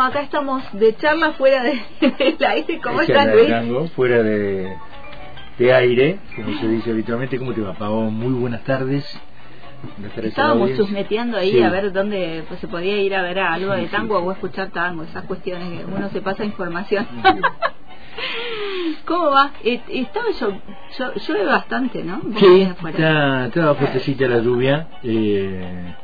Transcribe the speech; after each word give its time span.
Bueno, 0.00 0.12
acá 0.12 0.22
estamos 0.22 0.62
de 0.72 0.96
charla 0.96 1.32
fuera 1.32 1.62
de, 1.62 1.72
del 2.00 2.36
aire. 2.46 2.80
¿Cómo 2.82 3.02
estás, 3.02 3.26
Luis? 3.34 3.48
tango, 3.48 3.86
fuera 3.88 4.22
de, 4.22 4.74
de 5.58 5.74
aire, 5.74 6.20
como 6.34 6.58
se 6.58 6.68
dice 6.68 6.92
habitualmente. 6.92 7.38
¿Cómo 7.38 7.52
te 7.52 7.60
va, 7.60 7.74
Pavo? 7.74 8.10
Muy 8.10 8.32
buenas 8.32 8.64
tardes. 8.64 9.04
Buenas 9.98 10.14
tardes 10.14 10.16
a 10.16 10.22
la 10.22 10.28
Estábamos 10.54 10.74
chusmeteando 10.74 11.36
ahí 11.36 11.50
Sí. 11.52 11.62
a 11.62 11.68
ver 11.68 11.92
dónde 11.92 12.44
pues, 12.48 12.60
se 12.60 12.68
podía 12.68 12.96
ir 12.96 13.14
a 13.14 13.20
ver 13.20 13.40
algo 13.40 13.74
Sí, 13.74 13.80
de 13.82 13.86
tango 13.88 14.18
sí. 14.18 14.24
o 14.26 14.32
escuchar 14.32 14.70
tango, 14.70 15.02
esas 15.02 15.24
cuestiones 15.24 15.80
que 15.80 15.84
uno 15.84 16.08
se 16.08 16.22
pasa 16.22 16.46
información. 16.46 17.06
¿Cómo 19.04 19.30
va? 19.32 19.52
Eh, 19.62 19.82
Estaba 19.86 20.30
yo, 20.40 20.50
yo, 20.98 21.12
llueve 21.28 21.44
bastante, 21.44 22.02
¿no? 22.04 22.22
Sí, 22.38 22.62
está, 22.88 23.48
estaba 23.48 23.74
fuertecita 23.74 24.26
la 24.28 24.38
lluvia. 24.38 24.88
Eh, 25.02 25.94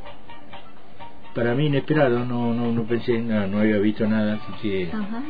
para 1.37 1.55
mí 1.55 1.67
inesperado, 1.67 2.25
no, 2.25 2.55
no, 2.55 2.73
no 2.73 2.83
pensé, 2.85 3.19
no, 3.19 3.47
no 3.47 3.61
había 3.61 3.77
visto 3.77 4.07
nada, 4.09 4.41
así 4.43 4.53
que... 4.63 4.91
Ajá. 4.93 5.23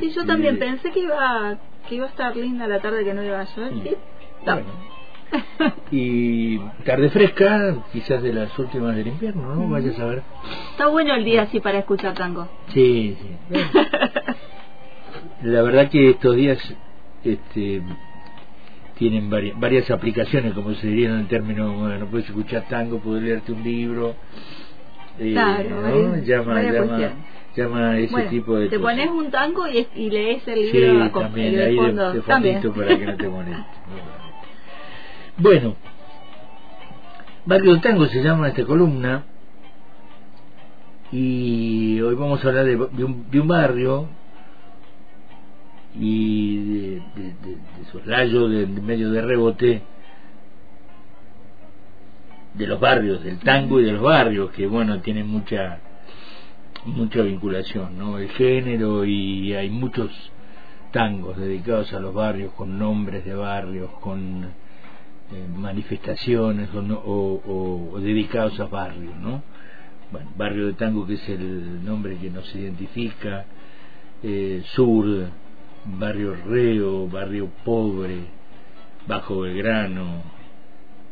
Sí, 0.00 0.10
yo 0.10 0.24
también 0.24 0.58
pensé 0.58 0.90
que 0.90 1.00
iba 1.00 1.58
que 1.88 1.94
iba 1.94 2.06
a 2.06 2.08
estar 2.08 2.36
linda 2.36 2.66
la 2.66 2.80
tarde 2.80 3.04
que 3.04 3.14
no 3.14 3.22
iba 3.22 3.40
a 3.40 3.44
llover. 3.44 3.72
Mm. 3.72 3.82
Sí, 3.82 3.96
no. 4.44 4.52
Bueno. 4.54 4.96
Y 5.90 6.58
tarde 6.84 7.10
fresca, 7.10 7.76
quizás 7.92 8.22
de 8.22 8.32
las 8.32 8.58
últimas 8.58 8.96
del 8.96 9.08
invierno, 9.08 9.54
¿no? 9.54 9.66
Mm. 9.66 9.70
Vaya 9.70 9.90
a 9.90 9.94
saber. 9.94 10.22
Está 10.72 10.88
bueno 10.88 11.14
el 11.14 11.24
día 11.24 11.42
así 11.42 11.60
para 11.60 11.78
escuchar 11.78 12.14
tango. 12.14 12.48
Sí, 12.72 13.16
sí. 13.20 13.36
Bueno, 13.48 13.70
la 15.42 15.62
verdad 15.62 15.90
que 15.90 16.10
estos 16.10 16.34
días 16.34 16.58
este, 17.22 17.82
tienen 18.98 19.28
varias, 19.30 19.58
varias 19.60 19.90
aplicaciones, 19.90 20.54
como 20.54 20.74
se 20.74 20.86
diría 20.86 21.10
en 21.10 21.18
el 21.20 21.28
término, 21.28 21.72
bueno, 21.78 22.06
puedes 22.06 22.26
escuchar 22.26 22.64
tango, 22.68 22.98
puedes 22.98 23.22
leerte 23.22 23.52
un 23.52 23.62
libro, 23.62 24.14
Claro, 25.18 25.70
¿no? 25.70 26.16
llama, 26.22 26.54
varias 26.54 26.74
llama, 26.74 26.86
cuestiones. 26.86 27.16
llama 27.56 27.90
a 27.90 27.98
ese 27.98 28.12
Bueno, 28.12 28.30
tipo 28.30 28.56
de 28.58 28.68
te 28.68 28.78
cosas. 28.78 28.92
pones 28.96 29.10
un 29.10 29.30
tango 29.30 29.66
y, 29.68 29.86
y 29.94 30.10
lees 30.10 30.46
el 30.48 30.70
Sí, 30.70 30.78
libro 30.80 31.12
con- 31.12 31.22
también, 31.22 31.54
el 31.54 31.60
ahí 31.66 31.76
fondo. 31.76 32.12
de 32.12 32.20
También. 32.20 32.72
para 32.72 32.98
que 32.98 33.06
no 33.06 33.16
te 33.16 33.28
moleste. 33.28 33.64
Bueno, 35.38 35.76
Barrio 37.44 37.72
del 37.72 37.80
Tango 37.80 38.06
se 38.06 38.22
llama 38.22 38.48
esta 38.48 38.64
columna 38.64 39.24
y 41.12 42.00
hoy 42.00 42.14
vamos 42.14 42.44
a 42.44 42.48
hablar 42.48 42.64
de, 42.64 42.76
de 42.76 43.04
un, 43.04 43.30
de 43.30 43.40
un 43.40 43.46
barrio 43.48 44.08
y 45.98 46.56
de, 46.56 47.00
de, 47.14 47.56
soslayo, 47.92 48.48
de 48.48 48.66
medio 48.66 49.10
de 49.10 49.22
rebote 49.22 49.82
de 52.56 52.66
los 52.66 52.80
barrios, 52.80 53.22
del 53.22 53.38
tango 53.38 53.80
y 53.80 53.84
de 53.84 53.92
los 53.92 54.02
barrios, 54.02 54.50
que 54.52 54.66
bueno, 54.66 55.00
tienen 55.00 55.26
mucha 55.28 55.80
mucha 56.86 57.22
vinculación, 57.22 57.98
¿no? 57.98 58.18
El 58.18 58.28
género 58.30 59.04
y 59.04 59.52
hay 59.54 59.70
muchos 59.70 60.10
tangos 60.92 61.36
dedicados 61.36 61.92
a 61.92 61.98
los 62.00 62.14
barrios 62.14 62.52
con 62.52 62.78
nombres 62.78 63.24
de 63.24 63.34
barrios, 63.34 63.90
con 64.00 64.44
eh, 64.44 65.48
manifestaciones 65.56 66.72
o, 66.74 66.82
no- 66.82 67.02
o- 67.04 67.98
dedicados 68.00 68.58
a 68.60 68.66
barrios, 68.66 69.16
¿no? 69.16 69.42
Bueno, 70.12 70.30
barrio 70.36 70.66
de 70.68 70.74
tango 70.74 71.06
que 71.06 71.14
es 71.14 71.28
el 71.28 71.84
nombre 71.84 72.16
que 72.18 72.30
nos 72.30 72.54
identifica, 72.54 73.46
eh, 74.22 74.62
sur, 74.74 75.06
barrio 75.84 76.36
reo, 76.46 77.08
barrio 77.08 77.48
pobre, 77.64 78.18
bajo 79.08 79.40
Belgrano, 79.40 80.22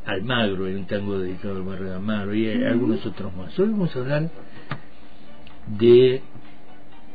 Almagro, 0.07 0.67
hay 0.67 0.75
un 0.75 0.87
tango 0.87 1.19
dedicado 1.19 1.57
al 1.57 1.63
barrio 1.63 1.89
de 1.91 1.95
Almagro 1.95 2.35
y 2.35 2.47
hay 2.47 2.65
algunos 2.65 3.05
otros 3.07 3.35
más. 3.35 3.59
Hoy 3.59 3.69
vamos 3.71 3.95
a 3.97 3.99
hablar 4.01 4.31
de 5.79 6.23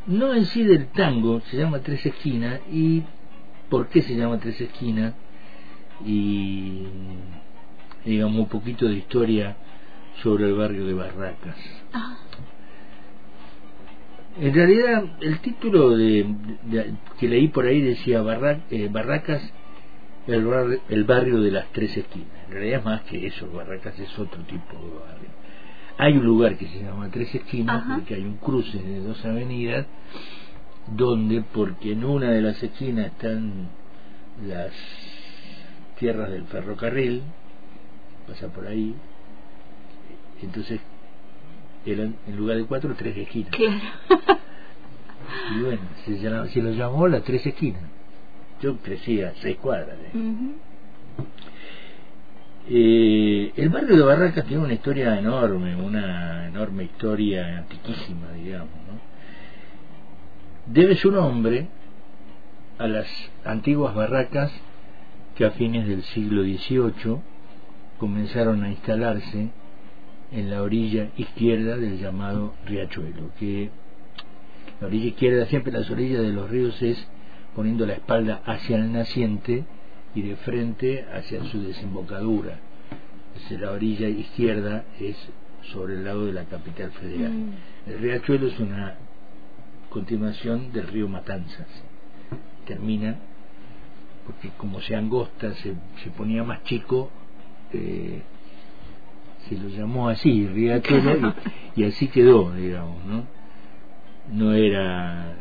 no 0.07 0.33
en 0.33 0.45
sí 0.45 0.63
del 0.63 0.87
tango, 0.87 1.39
se 1.41 1.57
llama 1.57 1.79
Tres 1.81 2.03
Esquinas 2.05 2.59
y 2.71 3.03
por 3.69 3.89
qué 3.89 4.01
se 4.01 4.15
llama 4.15 4.39
Tres 4.39 4.59
Esquinas 4.59 5.13
y 6.03 6.83
digamos 8.05 8.39
un 8.39 8.49
poquito 8.49 8.87
de 8.87 8.95
historia 8.95 9.55
sobre 10.23 10.45
el 10.45 10.55
barrio 10.55 10.85
de 10.85 10.93
Barracas. 10.93 11.57
Ah, 11.93 12.17
En 14.39 14.53
realidad 14.53 15.03
el 15.21 15.39
título 15.41 15.95
de, 15.95 16.25
de- 16.63 16.93
que 17.19 17.27
leí 17.27 17.49
por 17.49 17.65
ahí 17.65 17.81
decía 17.81 18.21
Barra- 18.21 18.61
eh, 18.71 18.87
Barracas, 18.91 19.41
el, 20.27 20.45
bar- 20.45 20.79
el 20.89 21.03
barrio 21.05 21.41
de 21.41 21.51
las 21.51 21.71
tres 21.71 21.95
esquinas. 21.97 22.29
En 22.47 22.53
realidad 22.53 22.79
es 22.79 22.85
más 22.85 23.01
que 23.03 23.25
eso, 23.27 23.47
Barracas 23.51 23.97
es 23.99 24.17
otro 24.19 24.41
tipo 24.43 24.73
de 24.77 24.99
barrio. 24.99 25.29
Hay 25.97 26.15
un 26.17 26.25
lugar 26.25 26.55
que 26.57 26.67
se 26.67 26.81
llama 26.81 27.09
Tres 27.11 27.33
Esquinas 27.35 27.83
Ajá. 27.83 27.95
porque 27.95 28.15
hay 28.15 28.23
un 28.23 28.37
cruce 28.37 28.81
de 28.81 29.01
dos 29.01 29.23
avenidas 29.25 29.85
donde, 30.87 31.41
porque 31.53 31.91
en 31.91 32.05
una 32.05 32.31
de 32.31 32.41
las 32.41 32.61
esquinas 32.63 33.07
están 33.07 33.67
las 34.47 34.71
tierras 35.99 36.31
del 36.31 36.45
ferrocarril, 36.45 37.21
pasa 38.27 38.47
por 38.47 38.65
ahí, 38.67 38.95
entonces 40.41 40.79
eran 41.85 42.15
en 42.27 42.35
lugar 42.37 42.55
de 42.57 42.63
cuatro, 42.65 42.93
tres 42.97 43.17
esquinas. 43.17 43.51
claro. 43.51 43.79
Y 45.55 45.61
bueno, 45.61 45.81
se, 46.05 46.17
llama- 46.19 46.47
se 46.47 46.61
lo 46.61 46.71
llamó 46.71 47.07
las 47.07 47.23
tres 47.23 47.45
esquinas. 47.45 47.81
Yo 48.61 48.77
crecía 48.77 49.33
seis 49.41 49.57
cuadras. 49.57 49.97
Ujú. 50.13 50.55
Eh, 52.71 53.51
el 53.55 53.69
barrio 53.69 53.97
de 53.97 54.03
Barracas 54.03 54.45
tiene 54.45 54.63
una 54.63 54.73
historia 54.73 55.17
enorme, 55.17 55.75
una 55.75 56.47
enorme 56.47 56.83
historia 56.83 57.57
antiquísima, 57.57 58.31
digamos. 58.33 58.75
¿no? 58.87 58.99
Debe 60.67 60.95
su 60.95 61.11
nombre 61.11 61.67
a 62.77 62.87
las 62.87 63.07
antiguas 63.43 63.95
barracas 63.95 64.51
que 65.35 65.45
a 65.45 65.51
fines 65.51 65.87
del 65.87 66.03
siglo 66.03 66.43
XVIII 66.43 67.21
comenzaron 67.97 68.63
a 68.63 68.69
instalarse 68.69 69.49
en 70.31 70.49
la 70.49 70.61
orilla 70.61 71.09
izquierda 71.17 71.75
del 71.75 71.97
llamado 71.97 72.53
riachuelo, 72.65 73.31
que 73.39 73.71
la 74.79 74.87
orilla 74.87 75.07
izquierda, 75.07 75.45
siempre 75.47 75.71
las 75.71 75.89
orillas 75.89 76.21
de 76.21 76.33
los 76.33 76.49
ríos 76.49 76.79
es 76.81 77.07
poniendo 77.59 77.85
la 77.85 77.91
espalda 77.91 78.41
hacia 78.45 78.77
el 78.77 78.89
naciente 78.93 79.65
y 80.15 80.21
de 80.21 80.37
frente 80.37 81.05
hacia 81.13 81.43
su 81.43 81.61
desembocadura. 81.61 82.57
Entonces, 83.27 83.59
la 83.59 83.71
orilla 83.71 84.07
izquierda 84.07 84.85
es 84.97 85.17
sobre 85.63 85.95
el 85.95 86.05
lado 86.05 86.25
de 86.25 86.31
la 86.31 86.45
capital 86.45 86.89
federal. 86.91 87.33
Mm. 87.33 87.89
El 87.89 87.99
riachuelo 87.99 88.47
es 88.47 88.57
una 88.61 88.95
continuación 89.89 90.71
del 90.71 90.87
río 90.87 91.09
Matanzas. 91.09 91.67
Termina, 92.65 93.17
porque 94.25 94.51
como 94.55 94.79
se 94.79 94.95
angosta, 94.95 95.53
se, 95.55 95.73
se 96.01 96.11
ponía 96.11 96.45
más 96.45 96.63
chico, 96.63 97.11
eh, 97.73 98.21
se 99.49 99.57
lo 99.57 99.67
llamó 99.67 100.07
así, 100.07 100.47
riachuelo, 100.47 101.35
y, 101.75 101.81
y 101.81 101.83
así 101.83 102.07
quedó, 102.07 102.53
digamos, 102.53 103.03
¿no? 103.03 103.25
No 104.31 104.53
era 104.53 105.35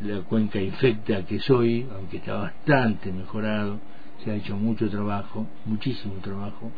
la 0.00 0.20
cuenca 0.22 0.60
infecta 0.60 1.24
que 1.26 1.40
soy, 1.40 1.88
aunque 1.94 2.18
está 2.18 2.34
bastante 2.34 3.12
mejorado, 3.12 3.80
se 4.24 4.30
ha 4.30 4.36
hecho 4.36 4.56
mucho 4.56 4.88
trabajo, 4.90 5.46
muchísimo 5.64 6.14
trabajo, 6.22 6.72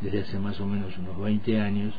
desde 0.00 0.22
hace 0.22 0.38
más 0.38 0.60
o 0.60 0.66
menos 0.66 0.96
unos 0.98 1.18
20 1.20 1.60
años, 1.60 1.94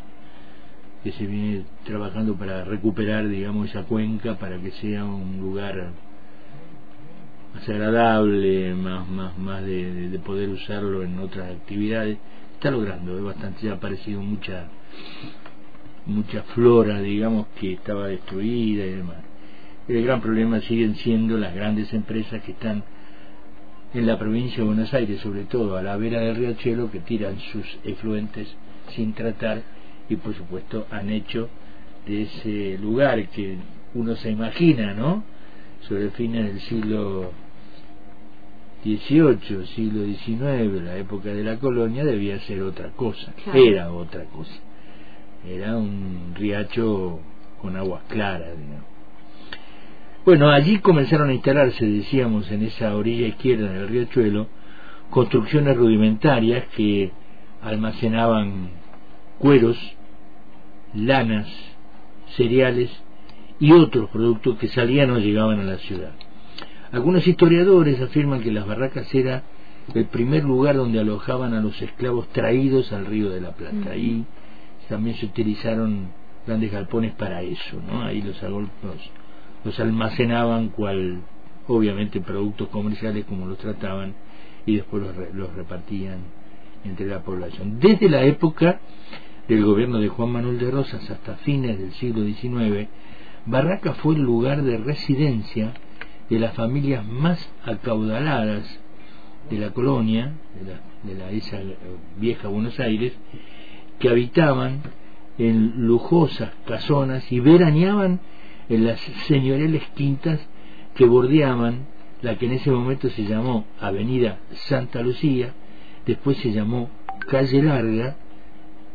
que 1.03 1.11
se 1.13 1.25
viene 1.25 1.65
trabajando 1.85 2.35
para 2.35 2.63
recuperar, 2.65 3.27
digamos, 3.27 3.69
esa 3.69 3.83
cuenca 3.83 4.37
para 4.37 4.59
que 4.59 4.71
sea 4.71 5.05
un 5.05 5.39
lugar 5.39 5.91
más 7.53 7.67
agradable, 7.69 8.73
más, 8.75 9.07
más, 9.09 9.37
más 9.37 9.63
de, 9.63 9.91
de- 9.93 10.09
de 10.09 10.19
poder 10.19 10.49
usarlo 10.49 11.03
en 11.03 11.17
otras 11.19 11.51
actividades. 11.55 12.19
Está 12.55 12.71
logrando, 12.71 13.17
es 13.17 13.23
bastante, 13.23 13.65
ya 13.65 13.73
ha 13.73 13.75
aparecido 13.75 14.21
mucha, 14.21 14.67
mucha 16.05 16.43
flora, 16.55 16.99
digamos, 17.01 17.47
que 17.59 17.73
estaba 17.73 18.07
destruida 18.07 18.85
y 18.85 18.91
demás. 18.95 19.23
El 19.87 20.03
gran 20.03 20.21
problema 20.21 20.59
siguen 20.61 20.95
siendo 20.95 21.37
las 21.37 21.55
grandes 21.55 21.93
empresas 21.93 22.41
que 22.43 22.51
están 22.51 22.83
en 23.93 24.05
la 24.05 24.19
provincia 24.19 24.57
de 24.57 24.63
Buenos 24.65 24.93
Aires, 24.93 25.21
sobre 25.21 25.45
todo 25.45 25.77
a 25.77 25.81
la 25.81 25.95
vera 25.95 26.19
del 26.19 26.35
riachuelo, 26.35 26.91
que 26.91 26.99
tiran 26.99 27.39
sus 27.39 27.65
efluentes 27.85 28.47
sin 28.95 29.13
tratar 29.13 29.61
y 30.09 30.15
por 30.17 30.33
supuesto 30.35 30.87
han 30.91 31.09
hecho 31.09 31.49
de 32.05 32.23
ese 32.23 32.77
lugar 32.81 33.27
que 33.29 33.57
uno 33.93 34.15
se 34.17 34.29
imagina, 34.31 34.93
¿no? 34.93 35.23
Sobre 35.87 36.09
fines 36.11 36.45
del 36.45 36.59
siglo 36.61 37.31
XVIII, 38.83 39.65
siglo 39.75 40.05
XIX, 40.05 40.81
la 40.83 40.97
época 40.97 41.29
de 41.29 41.43
la 41.43 41.57
colonia, 41.57 42.03
debía 42.05 42.39
ser 42.41 42.61
otra 42.61 42.89
cosa, 42.89 43.33
Claro. 43.43 43.59
era 43.59 43.91
otra 43.91 44.23
cosa. 44.25 44.53
Era 45.47 45.77
un 45.77 46.33
riacho 46.35 47.19
con 47.61 47.75
aguas 47.77 48.03
claras, 48.09 48.57
digamos. 48.57 48.96
Bueno, 50.27 50.49
allí 50.49 50.79
comenzaron 50.79 51.29
a 51.29 51.33
instalarse, 51.33 51.85
decíamos, 51.85 52.51
en 52.51 52.63
esa 52.63 52.93
orilla 52.97 53.27
izquierda 53.27 53.71
del 53.71 53.87
riachuelo, 53.87 54.47
construcciones 55.09 55.77
rudimentarias 55.77 56.65
que 56.75 57.13
almacenaban 57.61 58.71
cueros, 59.39 59.77
lanas, 60.93 61.47
cereales 62.35 62.91
y 63.61 63.71
otros 63.71 64.09
productos 64.09 64.57
que 64.57 64.67
salían 64.67 65.11
o 65.11 65.19
llegaban 65.19 65.61
a 65.61 65.63
la 65.63 65.77
ciudad. 65.77 66.11
Algunos 66.91 67.25
historiadores 67.25 68.01
afirman 68.01 68.41
que 68.41 68.51
las 68.51 68.67
barracas 68.67 69.15
era 69.15 69.43
el 69.95 70.07
primer 70.07 70.43
lugar 70.43 70.75
donde 70.75 70.99
alojaban 70.99 71.53
a 71.53 71.61
los 71.61 71.81
esclavos 71.81 72.27
traídos 72.33 72.91
al 72.91 73.05
río 73.05 73.29
de 73.29 73.39
la 73.39 73.51
Plata. 73.51 73.91
Ahí 73.91 74.25
también 74.89 75.15
se 75.15 75.25
utilizaron 75.25 76.09
grandes 76.45 76.69
galpones 76.69 77.13
para 77.13 77.43
eso, 77.43 77.81
¿no? 77.89 78.01
Ahí 78.01 78.21
los, 78.21 78.41
los, 78.41 78.67
almacenaban 79.79 80.69
cual, 80.69 81.21
obviamente, 81.67 82.21
productos 82.21 82.67
comerciales 82.69 83.25
como 83.25 83.45
los 83.45 83.57
trataban 83.57 84.13
y 84.65 84.75
después 84.75 85.03
los, 85.03 85.15
los 85.33 85.53
repartían 85.53 86.19
entre 86.83 87.07
la 87.07 87.23
población. 87.23 87.79
Desde 87.79 88.09
la 88.09 88.23
época 88.23 88.79
del 89.47 89.63
gobierno 89.63 89.99
de 89.99 90.09
Juan 90.09 90.29
Manuel 90.29 90.59
de 90.59 90.71
Rosas 90.71 91.09
hasta 91.09 91.35
fines 91.37 91.79
del 91.79 91.93
siglo 91.93 92.23
XIX, 92.25 92.87
Barraca 93.45 93.93
fue 93.93 94.15
el 94.15 94.21
lugar 94.21 94.61
de 94.63 94.77
residencia 94.77 95.73
de 96.29 96.39
las 96.39 96.53
familias 96.53 97.05
más 97.05 97.49
acaudaladas 97.63 98.79
de 99.49 99.57
la 99.57 99.71
colonia, 99.71 100.33
de, 101.03 101.15
la, 101.15 101.31
esa 101.31 101.59
vieja 102.17 102.49
Buenos 102.49 102.77
Aires, 102.79 103.13
que 103.99 104.09
habitaban 104.09 104.81
en 105.37 105.87
lujosas 105.87 106.51
casonas 106.65 107.31
y 107.31 107.39
veraneaban 107.39 108.19
en 108.69 108.85
las 108.85 108.99
señoriales 109.27 109.83
quintas 109.95 110.39
que 110.95 111.05
bordeaban 111.05 111.87
la 112.21 112.37
que 112.37 112.47
en 112.47 112.53
ese 112.53 112.71
momento 112.71 113.09
se 113.09 113.25
llamó 113.25 113.65
Avenida 113.79 114.39
Santa 114.51 115.01
Lucía, 115.01 115.53
después 116.05 116.37
se 116.37 116.51
llamó 116.51 116.89
Calle 117.27 117.61
Larga 117.61 118.15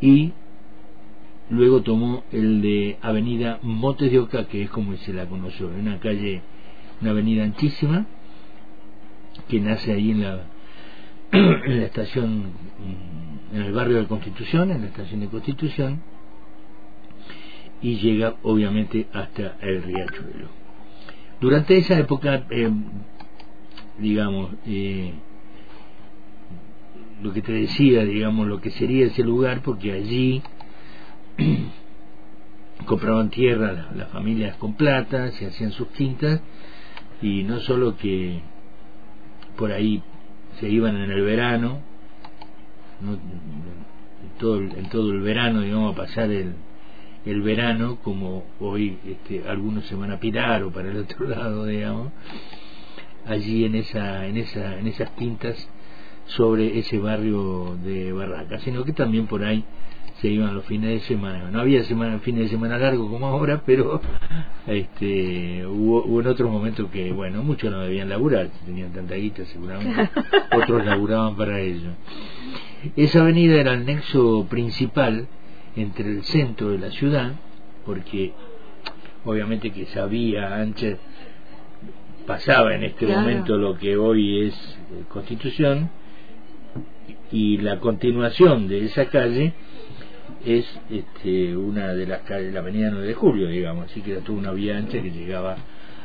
y 0.00 0.32
luego 1.50 1.82
tomó 1.82 2.24
el 2.32 2.62
de 2.62 2.98
Avenida 3.02 3.58
Montes 3.62 4.10
de 4.10 4.18
Oca, 4.18 4.46
que 4.46 4.62
es 4.62 4.70
como 4.70 4.96
se 4.96 5.12
la 5.12 5.26
conoció, 5.26 5.68
una 5.68 6.00
calle, 6.00 6.42
una 7.00 7.10
avenida 7.10 7.44
anchísima, 7.44 8.06
que 9.48 9.60
nace 9.60 9.92
ahí 9.92 10.10
en 10.10 10.22
la, 10.22 10.40
en 11.32 11.80
la 11.80 11.86
estación, 11.86 12.52
en 13.52 13.62
el 13.62 13.72
barrio 13.72 13.98
de 13.98 14.06
Constitución, 14.06 14.70
en 14.70 14.80
la 14.80 14.86
estación 14.88 15.20
de 15.20 15.28
Constitución, 15.28 16.00
y 17.82 17.96
llega 17.96 18.36
obviamente 18.42 19.08
hasta 19.12 19.56
el 19.60 19.82
riachuelo. 19.82 20.48
Durante 21.40 21.76
esa 21.76 21.98
época, 21.98 22.46
eh, 22.50 22.70
digamos, 23.98 24.52
eh, 24.66 25.12
lo 27.20 27.32
que 27.32 27.42
te 27.42 27.52
decía, 27.52 28.04
digamos, 28.04 28.46
lo 28.46 28.60
que 28.60 28.70
sería 28.70 29.06
ese 29.06 29.24
lugar, 29.24 29.62
porque 29.62 29.92
allí 29.92 30.42
compraban 32.86 33.30
tierra 33.30 33.90
las 33.94 34.08
familias 34.10 34.56
con 34.56 34.74
plata, 34.74 35.32
se 35.32 35.46
hacían 35.46 35.72
sus 35.72 35.88
quintas, 35.88 36.40
y 37.20 37.42
no 37.42 37.58
solo 37.60 37.96
que 37.96 38.40
por 39.56 39.72
ahí 39.72 40.02
se 40.60 40.68
iban 40.68 40.96
en 40.96 41.10
el 41.10 41.22
verano, 41.22 41.80
en, 43.02 43.18
todo 44.38 44.58
en 44.60 44.88
todo 44.88 45.10
el 45.10 45.20
verano, 45.20 45.62
digamos, 45.62 45.94
a 45.94 45.96
pasar 45.96 46.30
el, 46.30 46.54
el 47.24 47.42
verano, 47.42 47.98
como 48.02 48.44
hoy 48.60 48.98
este, 49.06 49.48
algunos 49.48 49.86
se 49.86 49.94
van 49.94 50.10
a 50.10 50.18
pirar 50.18 50.62
o 50.64 50.70
para 50.70 50.90
el 50.90 50.96
otro 50.98 51.26
lado, 51.28 51.66
digamos, 51.66 52.12
allí 53.26 53.64
en 53.64 53.76
esa, 53.76 54.26
en 54.26 54.36
esa, 54.36 54.78
en 54.78 54.86
esas 54.86 55.10
quintas 55.10 55.68
sobre 56.26 56.78
ese 56.78 56.98
barrio 56.98 57.76
de 57.84 58.12
Barraca, 58.12 58.58
sino 58.60 58.84
que 58.84 58.92
también 58.92 59.26
por 59.26 59.44
ahí 59.44 59.64
se 60.20 60.28
iban 60.28 60.54
los 60.54 60.64
fines 60.66 60.90
de 60.90 61.00
semana. 61.00 61.50
No 61.50 61.60
había 61.60 61.82
semana, 61.84 62.20
fines 62.20 62.44
de 62.44 62.48
semana 62.50 62.78
largo 62.78 63.10
como 63.10 63.26
ahora, 63.26 63.62
pero 63.66 64.00
este, 64.66 65.66
hubo, 65.66 66.04
hubo 66.04 66.20
en 66.20 66.26
otros 66.28 66.50
momentos 66.50 66.88
que, 66.90 67.12
bueno, 67.12 67.42
muchos 67.42 67.70
no 67.70 67.80
debían 67.80 68.08
laburar, 68.08 68.48
tenían 68.64 68.92
tanta 68.92 69.16
guita 69.16 69.44
seguramente, 69.46 70.10
otros 70.56 70.84
laburaban 70.84 71.36
para 71.36 71.60
ello. 71.60 71.90
Esa 72.96 73.20
avenida 73.20 73.56
era 73.56 73.74
el 73.74 73.84
nexo 73.84 74.46
principal 74.48 75.28
entre 75.76 76.10
el 76.10 76.24
centro 76.24 76.70
de 76.70 76.78
la 76.78 76.90
ciudad, 76.90 77.32
porque 77.84 78.32
obviamente 79.24 79.70
que 79.70 79.86
sabía 79.86 80.56
antes, 80.56 80.98
pasaba 82.26 82.74
en 82.74 82.84
este 82.84 83.06
momento 83.06 83.56
lo 83.56 83.76
que 83.76 83.96
hoy 83.96 84.46
es 84.46 84.54
eh, 84.54 85.04
Constitución, 85.08 85.90
y 87.30 87.56
la 87.58 87.80
continuación 87.80 88.68
de 88.68 88.84
esa 88.84 89.06
calle 89.06 89.54
es 90.44 90.66
este, 90.90 91.56
una 91.56 91.94
de 91.94 92.06
las 92.06 92.20
calles, 92.22 92.52
la 92.52 92.60
avenida 92.60 92.90
9 92.90 93.06
de 93.06 93.14
Julio, 93.14 93.48
digamos, 93.48 93.86
así 93.86 94.02
que 94.02 94.12
era 94.12 94.20
toda 94.20 94.38
una 94.38 94.52
vía 94.52 94.76
ancha 94.76 95.00
que 95.00 95.10
llegaba 95.10 95.56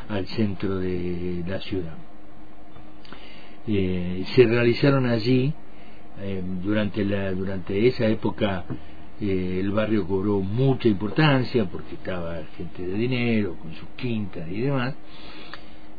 al 0.09 0.25
centro 0.27 0.77
de 0.77 1.43
la 1.47 1.59
ciudad. 1.59 1.95
Eh, 3.67 4.23
se 4.27 4.45
realizaron 4.45 5.05
allí, 5.05 5.53
eh, 6.21 6.41
durante, 6.63 7.03
la, 7.03 7.31
durante 7.31 7.87
esa 7.87 8.07
época, 8.07 8.63
eh, 9.21 9.59
el 9.59 9.71
barrio 9.71 10.07
cobró 10.07 10.39
mucha 10.41 10.87
importancia 10.87 11.65
porque 11.65 11.95
estaba 11.95 12.39
gente 12.57 12.85
de 12.85 12.93
dinero, 12.93 13.55
con 13.61 13.73
sus 13.73 13.89
quintas 13.95 14.47
y 14.49 14.61
demás, 14.61 14.95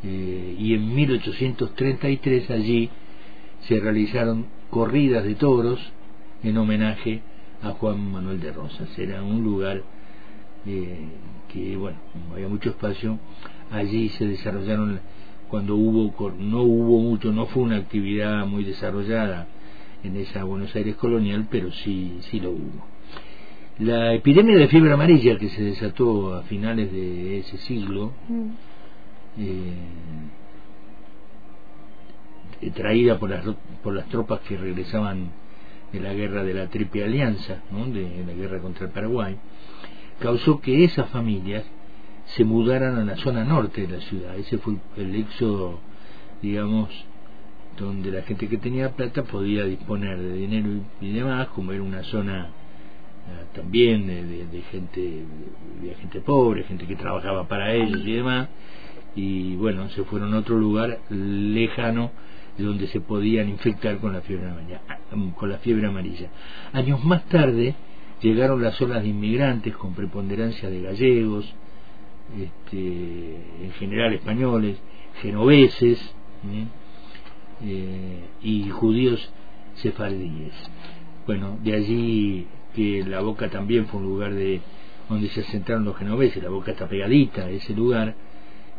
y 0.02 0.74
en 0.74 0.94
1833 0.94 2.50
allí 2.50 2.88
se 3.62 3.80
realizaron 3.80 4.46
corridas 4.70 5.24
de 5.24 5.34
toros 5.34 5.80
en 6.42 6.56
homenaje 6.56 7.22
a 7.62 7.70
Juan 7.70 8.12
Manuel 8.12 8.40
de 8.40 8.52
Rosas. 8.52 8.88
Era 8.98 9.22
un 9.22 9.42
lugar 9.42 9.82
eh, 10.66 11.08
que, 11.52 11.76
bueno, 11.76 11.98
había 12.32 12.48
mucho 12.48 12.70
espacio. 12.70 13.18
Allí 13.70 14.08
se 14.10 14.26
desarrollaron, 14.26 15.00
cuando 15.48 15.76
hubo, 15.76 16.32
no 16.38 16.62
hubo 16.62 17.00
mucho, 17.00 17.32
no 17.32 17.46
fue 17.46 17.62
una 17.62 17.76
actividad 17.76 18.46
muy 18.46 18.64
desarrollada 18.64 19.48
en 20.02 20.16
esa 20.16 20.44
Buenos 20.44 20.74
Aires 20.74 20.96
colonial, 20.96 21.48
pero 21.50 21.72
sí, 21.72 22.18
sí 22.30 22.40
lo 22.40 22.50
hubo. 22.50 22.97
La 23.80 24.12
epidemia 24.12 24.56
de 24.56 24.68
fiebre 24.68 24.92
amarilla 24.92 25.38
que 25.38 25.48
se 25.50 25.62
desató 25.62 26.34
a 26.34 26.42
finales 26.42 26.90
de 26.90 27.38
ese 27.38 27.58
siglo, 27.58 28.12
mm. 28.28 28.48
eh, 29.38 29.74
traída 32.74 33.18
por 33.18 33.30
las, 33.30 33.44
por 33.84 33.94
las 33.94 34.08
tropas 34.08 34.40
que 34.40 34.56
regresaban 34.56 35.30
de 35.92 36.00
la 36.00 36.12
guerra 36.12 36.42
de 36.42 36.54
la 36.54 36.66
Triple 36.66 37.04
Alianza, 37.04 37.62
de 37.70 38.24
la 38.26 38.32
guerra 38.32 38.58
contra 38.58 38.86
el 38.86 38.92
Paraguay, 38.92 39.36
causó 40.18 40.60
que 40.60 40.84
esas 40.84 41.08
familias 41.10 41.64
se 42.36 42.44
mudaran 42.44 42.96
a 42.96 43.04
la 43.04 43.16
zona 43.16 43.44
norte 43.44 43.86
de 43.86 43.96
la 43.96 44.00
ciudad. 44.02 44.36
Ese 44.36 44.58
fue 44.58 44.74
el 44.96 45.14
éxodo, 45.14 45.78
digamos, 46.42 46.90
donde 47.78 48.10
la 48.10 48.22
gente 48.22 48.48
que 48.48 48.58
tenía 48.58 48.90
plata 48.90 49.22
podía 49.22 49.64
disponer 49.64 50.18
de 50.18 50.32
dinero 50.34 50.68
y, 51.00 51.12
demás, 51.12 51.48
como 51.48 51.72
era 51.72 51.82
una 51.82 52.02
zona 52.02 52.50
también 53.54 54.06
de, 54.06 54.62
gente 54.70 55.24
de 55.82 55.94
gente 55.96 56.20
pobre, 56.20 56.64
gente 56.64 56.86
que 56.86 56.96
trabajaba 56.96 57.48
para 57.48 57.74
ellos 57.74 58.00
y 58.04 58.12
demás, 58.12 58.48
y 59.14 59.56
bueno, 59.56 59.88
se 59.90 60.04
fueron 60.04 60.34
a 60.34 60.38
otro 60.38 60.58
lugar 60.58 61.00
lejano 61.10 62.10
donde 62.58 62.88
se 62.88 63.00
podían 63.00 63.48
infectar 63.48 63.98
con 63.98 64.12
la 64.12 64.20
fiebre 64.20 64.48
amarilla. 64.48 64.80
Con 65.36 65.48
la 65.48 65.58
fiebre 65.58 65.86
amarilla. 65.86 66.28
Años 66.72 67.04
más 67.04 67.24
tarde 67.26 67.74
llegaron 68.20 68.62
las 68.62 68.80
olas 68.80 69.02
de 69.02 69.08
inmigrantes 69.08 69.76
con 69.76 69.94
preponderancia 69.94 70.68
de 70.68 70.82
gallegos, 70.82 71.54
este, 72.36 73.36
en 73.62 73.72
general 73.78 74.12
españoles, 74.14 74.76
genoveses 75.20 76.14
eh, 77.62 78.24
y 78.42 78.68
judíos 78.70 79.32
sefardíes. 79.74 80.52
Bueno, 81.26 81.58
de 81.62 81.74
allí 81.74 82.46
que 82.78 83.02
la 83.04 83.18
boca 83.22 83.50
también 83.50 83.88
fue 83.88 83.98
un 83.98 84.06
lugar 84.06 84.32
de 84.32 84.60
donde 85.08 85.28
se 85.30 85.40
asentaron 85.40 85.84
los 85.84 85.96
genoveses, 85.96 86.40
la 86.40 86.48
boca 86.48 86.70
está 86.70 86.88
pegadita 86.88 87.42
a 87.42 87.50
ese 87.50 87.74
lugar 87.74 88.14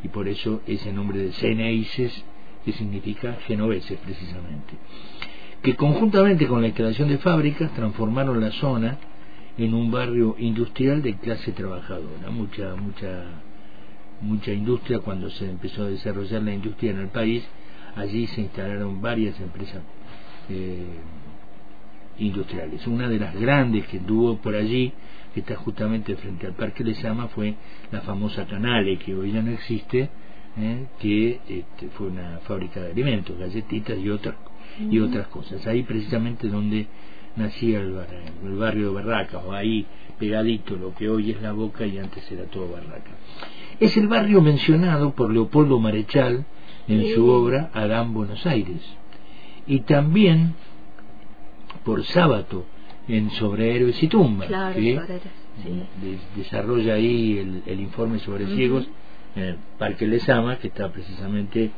y 0.02 0.08
por 0.08 0.30
eso 0.30 0.62
ese 0.66 0.94
nombre 0.94 1.20
de 1.20 1.34
Ceneices 1.34 2.24
que 2.64 2.72
significa 2.72 3.36
genoveses 3.46 4.00
precisamente, 4.00 4.76
que 5.62 5.76
conjuntamente 5.76 6.48
con 6.48 6.62
la 6.62 6.68
instalación 6.68 7.10
de 7.10 7.18
fábricas 7.18 7.74
transformaron 7.74 8.40
la 8.40 8.52
zona 8.52 8.98
en 9.58 9.74
un 9.74 9.92
barrio 9.92 10.38
industrial 10.40 11.02
de 11.02 11.18
clase 11.18 11.52
trabajadora, 11.52 12.30
mucha, 12.32 12.76
mucha, 12.76 13.26
mucha 14.22 14.54
industria 14.54 15.00
cuando 15.00 15.30
se 15.30 15.50
empezó 15.50 15.84
a 15.84 15.90
desarrollar 15.90 16.42
la 16.44 16.54
industria 16.54 16.92
en 16.92 17.00
el 17.00 17.10
país, 17.10 17.46
allí 17.98 18.28
se 18.28 18.40
instalaron 18.40 19.02
varias 19.02 19.38
empresas 19.42 19.82
eh, 20.50 20.86
industriales. 22.20 22.86
Una 22.88 23.08
de 23.08 23.20
las 23.20 23.36
grandes 23.36 23.88
que 23.88 24.00
tuvo 24.00 24.38
por 24.38 24.56
allí, 24.56 24.94
que 25.34 25.42
está 25.42 25.56
justamente 25.56 26.16
frente 26.16 26.48
al 26.48 26.54
Parque 26.54 26.84
Lezama, 26.84 27.28
fue 27.30 27.56
la 27.92 28.02
famosa 28.02 28.46
Canale, 28.46 28.98
que 28.98 29.16
hoy 29.16 29.32
ya 29.32 29.42
no 29.42 29.52
existe, 29.52 30.10
¿eh? 30.58 30.86
que 31.00 31.40
este, 31.48 31.90
fue 31.90 32.08
una 32.08 32.40
fábrica 32.44 32.82
de 32.82 32.92
alimentos, 32.92 33.38
galletitas 33.38 33.98
y 33.98 34.10
otras 34.10 34.36
y 34.80 35.00
otras 35.00 35.28
cosas. 35.28 35.66
Ahí 35.68 35.84
precisamente 35.84 36.48
donde 36.48 36.88
nacía 37.36 37.80
el, 37.80 37.94
barrio 38.58 38.88
de 38.88 38.94
Barraca, 38.94 39.40
o 39.40 39.54
ahí 39.54 39.86
pegadito 40.18 40.76
lo 40.76 40.94
que 40.94 41.10
hoy 41.10 41.32
es 41.32 41.42
la 41.42 41.54
boca 41.54 41.86
y 41.86 41.98
antes 41.98 42.30
era 42.32 42.44
todo 42.46 42.72
Barraca. 42.72 43.12
Es 43.80 43.96
el 43.98 44.08
barrio 44.08 44.42
mencionado 44.42 45.14
por 45.14 45.32
Leopoldo 45.32 45.80
Marechal 45.80 46.46
en 46.88 47.16
su 47.16 47.28
obra 47.28 47.70
Adán 47.74 48.14
Buenos 48.14 48.46
Aires 48.46 48.82
y 49.68 49.82
también 49.82 50.56
por 51.84 52.04
Sábato 52.06 52.66
en 53.08 53.32
Sobre 53.32 53.76
Héroes 53.76 54.02
y 54.04 54.08
Tumbas, 54.08 54.50
que 54.74 55.00
desarrolla 56.36 56.94
ahí 56.94 57.62
el, 57.66 57.80
informe 57.80 58.20
sobre 58.20 58.48
ciegos 58.48 58.88
en 59.36 59.44
el 59.44 59.58
Parque 59.78 60.08
Lesama, 60.08 60.58
que 60.60 60.68
está 60.68 60.92
precisamente 60.92 61.72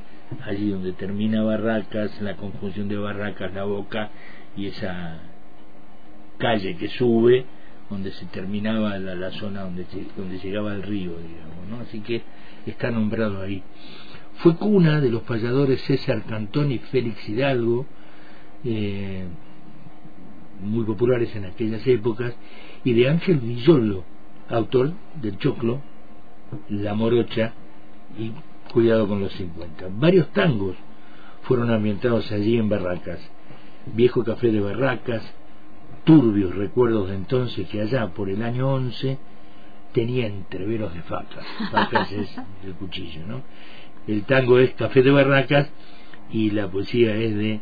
allí 0.45 0.69
donde 0.69 0.93
termina 0.93 1.43
Barracas, 1.43 2.21
la 2.21 2.35
conjunción 2.35 2.87
de 2.87 2.97
Barracas, 2.97 3.53
La 3.53 3.63
Boca 3.63 4.09
y 4.55 4.67
esa 4.67 5.19
calle 6.37 6.75
que 6.75 6.89
sube 6.89 7.45
donde 7.89 8.11
se 8.11 8.25
terminaba 8.27 8.97
la, 8.97 9.31
zona 9.31 9.63
donde, 9.63 9.85
donde 10.15 10.39
llegaba 10.39 10.73
el 10.73 10.81
río, 10.81 11.11
digamos, 11.17 11.67
¿no? 11.69 11.81
Así 11.81 11.99
que 11.99 12.21
está 12.65 12.89
nombrado 12.89 13.41
ahí. 13.41 13.63
Fue 14.35 14.55
cuna 14.55 15.01
de 15.01 15.09
los 15.09 15.23
payadores 15.23 15.81
César 15.81 16.23
Cantón 16.23 16.71
y 16.71 16.79
Félix 16.79 17.27
Hidalgo, 17.27 17.85
eh, 18.63 19.25
muy 20.61 20.85
populares 20.85 21.35
en 21.35 21.45
aquellas 21.45 21.85
épocas, 21.87 22.33
y 22.83 22.93
de 22.93 23.09
Ángel 23.09 23.37
Villolo, 23.37 24.03
autor 24.49 24.93
del 25.21 25.37
Choclo, 25.37 25.81
La 26.69 26.93
Morocha 26.93 27.53
y 28.17 28.31
Cuidado 28.71 29.07
con 29.07 29.19
los 29.19 29.33
50. 29.33 29.87
Varios 29.97 30.31
tangos 30.31 30.77
fueron 31.43 31.71
ambientados 31.71 32.31
allí 32.31 32.57
en 32.57 32.69
Barracas. 32.69 33.19
Viejo 33.93 34.23
Café 34.23 34.51
de 34.51 34.61
Barracas, 34.61 35.23
turbios 36.05 36.55
recuerdos 36.55 37.09
de 37.09 37.15
entonces 37.15 37.67
que 37.67 37.81
allá 37.81 38.07
por 38.07 38.29
el 38.29 38.41
año 38.41 38.71
11 38.73 39.17
tenía 39.93 40.27
entreveros 40.27 40.93
de 40.93 41.01
facas. 41.01 41.45
Facas 41.71 42.11
es 42.13 42.29
el 42.63 42.73
cuchillo, 42.75 43.25
¿no? 43.27 43.41
El 44.07 44.23
tango 44.23 44.57
es 44.57 44.71
Café 44.75 45.03
de 45.03 45.11
Barracas 45.11 45.69
y 46.31 46.51
la 46.51 46.69
poesía 46.69 47.15
es 47.15 47.35
de 47.35 47.59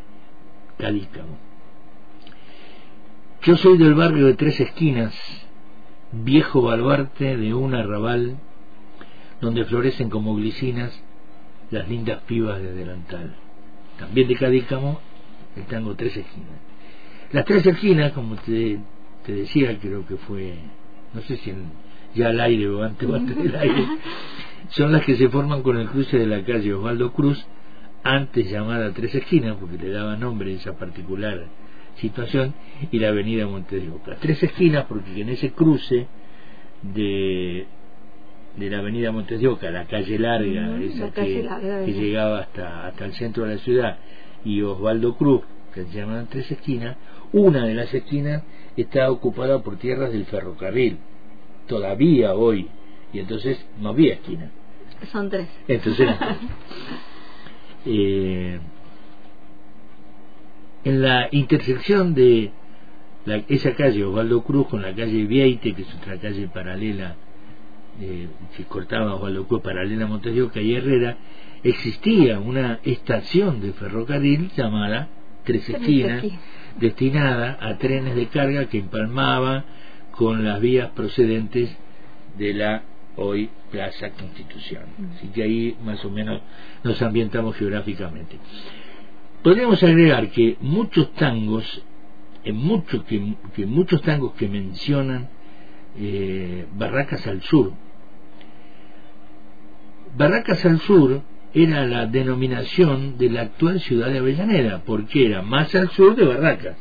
Calícamo. 0.77 1.48
Yo 3.41 3.55
soy 3.55 3.77
del 3.77 3.93
barrio 3.93 4.25
de 4.25 4.33
Tres 4.33 4.59
Esquinas, 4.59 5.15
viejo 6.11 6.61
baluarte 6.61 7.37
de 7.37 7.53
un 7.53 7.73
arrabal 7.73 8.37
donde 9.39 9.63
florecen 9.63 10.09
como 10.09 10.35
glicinas 10.35 10.91
las 11.71 11.87
lindas 11.87 12.21
pibas 12.23 12.61
de 12.61 12.73
delantal. 12.73 13.33
También 13.97 14.27
de 14.27 14.35
Cadícamo, 14.35 14.99
el 15.55 15.63
tango 15.67 15.95
Tres 15.95 16.17
Esquinas. 16.17 16.59
Las 17.31 17.45
Tres 17.45 17.65
Esquinas, 17.65 18.11
como 18.11 18.35
te, 18.35 18.81
te 19.25 19.31
decía, 19.31 19.79
creo 19.79 20.05
que 20.05 20.17
fue, 20.17 20.55
no 21.13 21.21
sé 21.21 21.37
si 21.37 21.53
ya 22.15 22.27
al 22.27 22.41
aire 22.41 22.67
o 22.67 22.83
antes 22.83 23.07
o 23.07 23.15
antes 23.15 23.37
del 23.37 23.55
aire, 23.55 23.87
son 24.71 24.91
las 24.91 25.05
que 25.05 25.15
se 25.15 25.29
forman 25.29 25.63
con 25.63 25.77
el 25.77 25.87
cruce 25.87 26.17
de 26.17 26.27
la 26.27 26.43
calle 26.43 26.73
Osvaldo 26.73 27.13
Cruz, 27.13 27.47
antes 28.03 28.51
llamada 28.51 28.91
Tres 28.91 29.15
Esquinas, 29.15 29.55
porque 29.57 29.77
le 29.77 29.91
daba 29.91 30.17
nombre 30.17 30.51
a 30.51 30.55
esa 30.55 30.77
particular 30.77 31.47
situación, 31.99 32.53
y 32.91 32.99
la 32.99 33.09
avenida 33.09 33.47
Montes 33.47 33.81
de 33.81 33.89
Oca. 33.89 34.17
Tres 34.19 34.41
esquinas, 34.43 34.85
porque 34.85 35.21
en 35.21 35.29
ese 35.29 35.51
cruce 35.51 36.07
de, 36.81 37.65
de 38.57 38.69
la 38.69 38.79
avenida 38.79 39.11
Montes 39.11 39.39
de 39.39 39.47
Oca, 39.47 39.69
la 39.71 39.85
calle 39.85 40.17
larga, 40.19 40.77
esa 40.81 41.11
que, 41.11 41.93
llegaba 41.93 42.39
hasta, 42.39 42.87
hasta 42.87 43.05
el 43.05 43.13
centro 43.13 43.45
de 43.45 43.55
la 43.55 43.61
ciudad, 43.61 43.97
y 44.43 44.61
Osvaldo 44.61 45.15
Cruz, 45.15 45.41
que 45.73 45.83
se 45.85 45.91
llaman 45.91 46.27
Tres 46.29 46.51
Esquinas, 46.51 46.97
una 47.31 47.65
de 47.65 47.75
las 47.75 47.93
esquinas 47.93 48.43
está 48.75 49.11
ocupada 49.11 49.61
por 49.61 49.77
tierras 49.77 50.11
del 50.11 50.25
ferrocarril, 50.25 50.97
todavía 51.67 52.33
hoy, 52.33 52.67
y 53.13 53.19
entonces 53.19 53.63
no 53.79 53.89
había 53.89 54.15
esquina. 54.15 54.51
Son 55.11 55.29
tres. 55.29 55.47
Entonces 55.67 56.09
eh, 57.85 58.59
en 60.83 61.01
la 61.01 61.27
intersección 61.31 62.13
de 62.13 62.51
esa 63.47 63.75
calle 63.75 64.03
Osvaldo 64.03 64.43
Cruz 64.43 64.67
con 64.67 64.81
la 64.81 64.93
calle 64.95 65.25
Vieite, 65.25 65.73
que 65.73 65.81
es 65.83 65.93
otra 65.95 66.17
calle 66.17 66.47
paralela, 66.47 67.15
eh, 68.01 68.27
que 68.55 68.63
cortaba 68.63 69.15
Osvaldo 69.15 69.47
Cruz 69.47 69.61
paralela 69.61 70.05
a 70.05 70.07
Montes 70.07 70.35
y 70.35 70.73
Herrera, 70.73 71.17
existía 71.63 72.39
una 72.39 72.79
estación 72.83 73.61
de 73.61 73.73
ferrocarril 73.73 74.51
llamada 74.55 75.09
Tres 75.43 75.69
Esquinas, 75.69 76.23
destinada 76.79 77.57
a 77.59 77.77
trenes 77.77 78.15
de 78.15 78.27
carga 78.27 78.65
que 78.65 78.79
empalmaba 78.79 79.65
con 80.11 80.45
las 80.45 80.61
vías 80.61 80.91
procedentes 80.91 81.75
de 82.37 82.53
la 82.53 82.83
hoy 83.15 83.49
Plaza 83.71 84.11
Constitución. 84.11 84.83
Así 85.15 85.27
que 85.27 85.43
ahí 85.43 85.77
más 85.83 86.03
o 86.05 86.09
menos 86.09 86.41
nos 86.83 87.01
ambientamos 87.01 87.55
geográficamente. 87.55 88.37
Podríamos 89.43 89.81
agregar 89.83 90.29
que 90.31 90.57
muchos 90.59 91.13
tangos, 91.13 91.83
en 92.43 92.55
mucho, 92.55 93.05
que, 93.05 93.35
muchos 93.65 94.01
tangos 94.01 94.33
que 94.33 94.47
mencionan 94.47 95.29
eh, 95.97 96.65
Barracas 96.73 97.25
al 97.27 97.41
Sur, 97.41 97.73
Barracas 100.17 100.65
al 100.65 100.79
Sur 100.79 101.21
era 101.53 101.85
la 101.85 102.05
denominación 102.05 103.17
de 103.17 103.29
la 103.29 103.41
actual 103.41 103.79
ciudad 103.79 104.09
de 104.09 104.19
Avellaneda, 104.19 104.83
porque 104.85 105.25
era 105.25 105.41
más 105.41 105.73
al 105.73 105.89
sur 105.89 106.15
de 106.15 106.25
Barracas. 106.25 106.77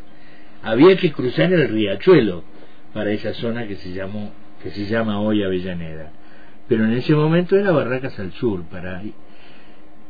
Había 0.62 0.96
que 0.96 1.12
cruzar 1.12 1.52
el 1.52 1.68
riachuelo 1.68 2.44
para 2.92 3.12
esa 3.12 3.32
zona 3.34 3.66
que 3.66 3.76
se 3.76 3.92
llamó 3.92 4.32
que 4.62 4.70
se 4.70 4.86
llama 4.86 5.20
hoy 5.20 5.42
Avellaneda. 5.42 6.10
Pero 6.68 6.84
en 6.84 6.92
ese 6.92 7.14
momento 7.14 7.56
era 7.56 7.70
Barracas 7.70 8.18
al 8.18 8.32
sur, 8.32 8.64
para 8.64 9.02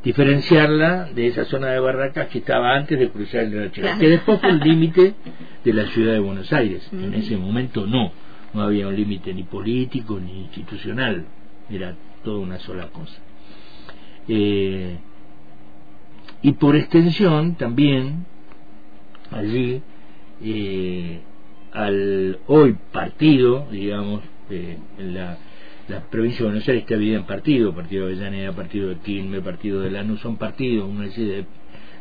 diferenciarla 0.08 1.10
de 1.14 1.26
esa 1.26 1.44
zona 1.44 1.66
de 1.68 1.80
Barracas 1.80 2.28
que 2.28 2.38
estaba 2.38 2.74
antes 2.74 2.98
de 2.98 3.10
cruzar 3.10 3.42
el 3.42 3.52
riachuelo, 3.52 3.98
que 3.98 4.08
después 4.08 4.40
fue 4.40 4.48
el 4.48 4.60
límite 4.60 5.12
de 5.62 5.72
la 5.74 5.84
ciudad 5.88 6.14
de 6.14 6.18
Buenos 6.18 6.50
Aires. 6.50 6.88
En 6.94 7.12
ese 7.12 7.36
momento 7.36 7.86
no, 7.86 8.10
no 8.54 8.62
había 8.62 8.88
un 8.88 8.96
límite 8.96 9.34
ni 9.34 9.42
político 9.42 10.18
ni 10.18 10.44
institucional, 10.44 11.26
era 11.68 11.94
toda 12.24 12.38
una 12.38 12.58
sola 12.58 12.86
cosa. 12.86 13.20
Eh, 14.28 14.96
y 16.40 16.52
por 16.52 16.74
extensión 16.74 17.56
también 17.56 18.24
allí 19.30 19.82
eh, 20.42 21.20
al 21.70 22.38
hoy 22.46 22.78
partido, 22.92 23.68
digamos, 23.70 24.22
eh, 24.48 24.78
en 24.98 25.14
la, 25.14 25.36
provincia 26.10 26.40
de 26.40 26.44
Buenos 26.44 26.68
Aires 26.68 26.84
que 26.84 26.94
había 26.94 27.16
en 27.16 27.24
partido, 27.24 27.74
partido 27.74 28.06
de 28.06 28.12
Avellaneda, 28.12 28.52
partido 28.52 28.88
de 28.90 28.96
Quilmes, 28.96 29.40
partido 29.40 29.80
de 29.80 29.90
Lanús, 29.90 30.20
son 30.20 30.36
partidos, 30.36 30.88
una 30.88 31.06
especie 31.06 31.46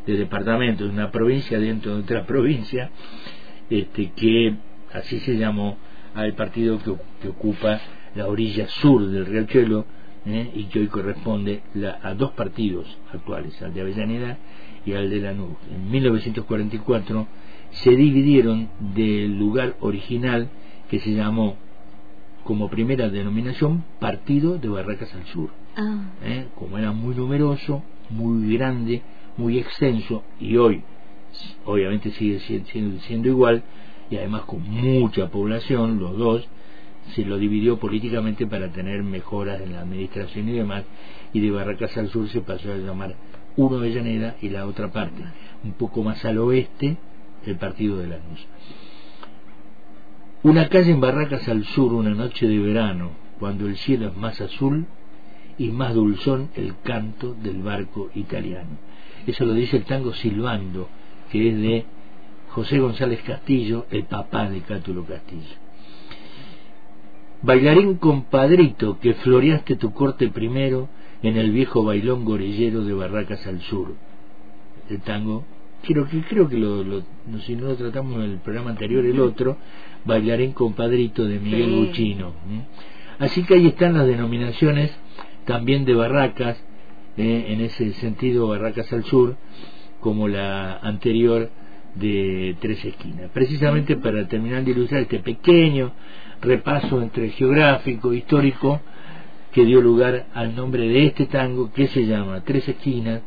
de, 0.06 0.24
de 0.24 0.84
una 0.84 1.10
provincia 1.10 1.58
dentro 1.58 1.94
de 1.94 2.02
otra 2.02 2.26
provincia, 2.26 2.90
este, 3.70 4.12
que 4.12 4.54
así 4.92 5.20
se 5.20 5.36
llamó 5.36 5.78
al 6.14 6.34
partido 6.34 6.78
que, 6.82 7.28
ocupa 7.28 7.80
la 8.14 8.26
orilla 8.26 8.68
sur 8.68 9.06
del 9.06 9.26
Riachuelo, 9.26 9.86
¿eh? 10.26 10.50
y 10.54 10.64
que 10.64 10.80
hoy 10.80 10.86
corresponde 10.88 11.62
a 12.02 12.14
dos 12.14 12.32
partidos 12.32 12.86
actuales, 13.12 13.60
al 13.62 13.72
de 13.72 13.80
Avellaneda 13.80 14.38
y 14.84 14.92
al 14.92 15.10
de 15.10 15.20
Lanús. 15.20 15.56
En 15.74 15.90
1944 15.90 17.26
se 17.70 17.90
dividieron 17.90 18.68
del 18.94 19.38
lugar 19.38 19.76
original 19.80 20.48
que 20.90 21.00
se 21.00 21.12
llamó 21.12 21.56
como 22.48 22.70
primera 22.70 23.10
denominación 23.10 23.84
Partido 24.00 24.56
de 24.56 24.68
Barracas 24.68 25.14
al 25.14 25.26
Sur. 25.26 25.50
Ah. 25.76 25.98
¿Eh? 26.24 26.46
Como 26.54 26.78
era 26.78 26.92
muy 26.92 27.14
numeroso, 27.14 27.82
muy 28.08 28.56
grande, 28.56 29.02
muy 29.36 29.58
extenso 29.58 30.22
y 30.40 30.56
hoy 30.56 30.82
obviamente 31.66 32.10
sigue 32.12 32.40
siendo, 32.40 33.02
siendo 33.02 33.28
igual 33.28 33.64
y 34.08 34.16
además 34.16 34.44
con 34.46 34.62
mucha 34.62 35.28
población, 35.28 35.98
los 36.00 36.16
dos, 36.16 36.48
se 37.14 37.22
lo 37.26 37.36
dividió 37.36 37.78
políticamente 37.78 38.46
para 38.46 38.72
tener 38.72 39.02
mejoras 39.02 39.60
en 39.60 39.74
la 39.74 39.80
administración 39.80 40.48
y 40.48 40.52
demás, 40.52 40.84
y 41.34 41.40
de 41.40 41.50
Barracas 41.50 41.98
al 41.98 42.08
sur 42.08 42.30
se 42.30 42.40
pasó 42.40 42.72
a 42.72 42.76
llamar 42.78 43.14
uno 43.56 43.78
de 43.80 43.92
Llanera 43.92 44.36
y 44.40 44.48
la 44.48 44.66
otra 44.66 44.90
parte, 44.90 45.22
un 45.64 45.72
poco 45.72 46.02
más 46.02 46.24
al 46.24 46.38
oeste, 46.38 46.96
el 47.44 47.56
partido 47.58 47.98
de 47.98 48.08
Lanús. 48.08 48.46
Una 50.48 50.70
calle 50.70 50.92
en 50.92 51.00
Barracas 51.02 51.46
al 51.46 51.62
sur, 51.66 51.92
una 51.92 52.14
noche 52.14 52.48
de 52.48 52.58
verano, 52.58 53.10
cuando 53.38 53.66
el 53.66 53.76
cielo 53.76 54.08
es 54.08 54.16
más 54.16 54.40
azul 54.40 54.86
y 55.58 55.68
más 55.68 55.92
dulzón 55.92 56.48
el 56.54 56.74
canto 56.82 57.34
del 57.34 57.60
barco 57.60 58.08
italiano. 58.14 58.78
Eso 59.26 59.44
lo 59.44 59.52
dice 59.52 59.76
el 59.76 59.84
tango 59.84 60.14
Silbando, 60.14 60.88
que 61.30 61.50
es 61.50 61.58
de 61.58 61.84
José 62.48 62.78
González 62.78 63.20
Castillo, 63.24 63.84
el 63.90 64.04
papá 64.04 64.48
de 64.48 64.62
Cátulo 64.62 65.04
Castillo. 65.04 65.54
Bailarín 67.42 67.96
compadrito 67.96 68.98
que 69.00 69.12
floreaste 69.12 69.76
tu 69.76 69.92
corte 69.92 70.28
primero 70.28 70.88
en 71.22 71.36
el 71.36 71.50
viejo 71.52 71.84
bailón 71.84 72.24
gorillero 72.24 72.84
de 72.84 72.94
Barracas 72.94 73.46
al 73.46 73.60
Sur. 73.60 73.96
El 74.88 75.02
tango, 75.02 75.44
creo 75.86 76.08
que, 76.08 76.22
creo 76.22 76.48
que 76.48 76.56
lo, 76.56 77.02
si 77.46 77.56
no 77.56 77.68
lo 77.68 77.76
tratamos 77.76 78.16
en 78.16 78.30
el 78.30 78.38
programa 78.38 78.70
anterior, 78.70 79.04
el 79.04 79.20
otro, 79.20 79.56
Bailarín 80.04 80.52
compadrito 80.52 81.24
de 81.24 81.38
Miguel 81.38 81.70
Buchino. 81.70 82.32
Así 83.18 83.42
que 83.44 83.54
ahí 83.54 83.66
están 83.66 83.94
las 83.94 84.06
denominaciones 84.06 84.96
también 85.44 85.84
de 85.84 85.94
barracas, 85.94 86.56
eh, 87.16 87.46
en 87.48 87.60
ese 87.62 87.92
sentido 87.94 88.46
Barracas 88.46 88.92
al 88.92 89.04
Sur, 89.04 89.36
como 90.00 90.28
la 90.28 90.76
anterior 90.78 91.50
de 91.96 92.56
Tres 92.60 92.84
Esquinas. 92.84 93.30
Precisamente 93.32 93.96
para 93.96 94.28
terminar 94.28 94.64
de 94.64 94.70
ilustrar 94.70 95.02
este 95.02 95.18
pequeño 95.18 95.92
repaso 96.40 97.02
entre 97.02 97.30
geográfico, 97.30 98.12
histórico, 98.14 98.80
que 99.52 99.64
dio 99.64 99.80
lugar 99.80 100.26
al 100.34 100.54
nombre 100.54 100.86
de 100.86 101.06
este 101.06 101.26
tango 101.26 101.72
que 101.72 101.88
se 101.88 102.06
llama 102.06 102.42
Tres 102.44 102.68
Esquinas. 102.68 103.22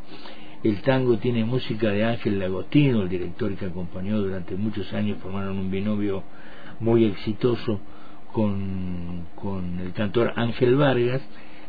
El 0.62 0.80
tango 0.82 1.18
tiene 1.18 1.44
música 1.44 1.90
de 1.90 2.04
Ángel 2.04 2.38
Lagostino, 2.38 3.02
el 3.02 3.08
director 3.08 3.52
que 3.56 3.66
acompañó 3.66 4.18
durante 4.20 4.54
muchos 4.54 4.92
años, 4.92 5.18
formaron 5.20 5.58
un 5.58 5.70
binomio 5.70 6.22
muy 6.78 7.04
exitoso 7.04 7.80
con, 8.32 9.26
con 9.34 9.80
el 9.80 9.92
cantor 9.92 10.32
Ángel 10.36 10.76
Vargas. 10.76 11.20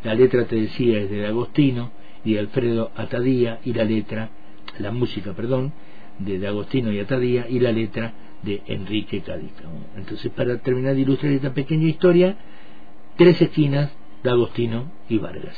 La 0.03 0.13
letra, 0.13 0.45
te 0.45 0.57
decía, 0.57 0.99
es 0.99 1.09
de 1.09 1.25
Agostino 1.25 1.91
y 2.23 2.37
Alfredo 2.37 2.91
Atadía 2.95 3.59
y 3.65 3.73
la 3.73 3.83
letra, 3.83 4.29
la 4.77 4.91
música, 4.91 5.33
perdón, 5.33 5.73
de 6.19 6.45
Agostino 6.47 6.91
y 6.91 6.99
Atadía 6.99 7.47
y 7.49 7.59
la 7.59 7.71
letra 7.71 8.13
de 8.43 8.61
Enrique 8.67 9.21
Cadica. 9.21 9.63
Entonces, 9.97 10.31
para 10.31 10.59
terminar 10.59 10.93
de 10.93 11.01
ilustrar 11.01 11.31
esta 11.31 11.53
pequeña 11.53 11.87
historia, 11.87 12.35
tres 13.17 13.41
esquinas 13.41 13.91
de 14.23 14.29
Agostino 14.29 14.91
y 15.09 15.17
Vargas. 15.17 15.57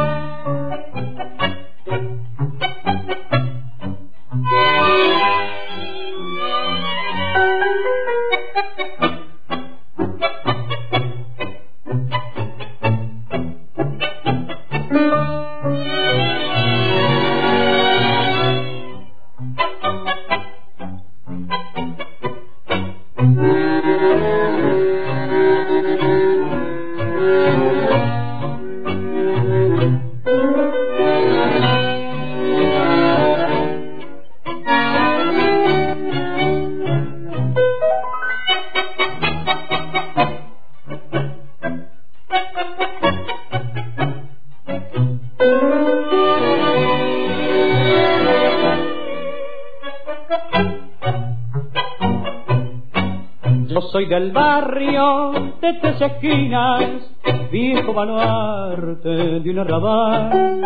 tres 55.79 56.01
esquinas, 56.01 57.13
viejo 57.51 57.93
baluarte 57.93 59.09
de 59.09 59.49
un 59.49 59.59
arrabal, 59.59 60.61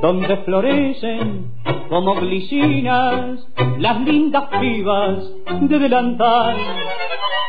donde 0.00 0.36
florecen 0.38 1.52
como 1.88 2.14
glicinas 2.14 3.46
las 3.78 4.00
lindas 4.00 4.44
pibas 4.60 5.18
de 5.60 5.78
delantal, 5.78 6.56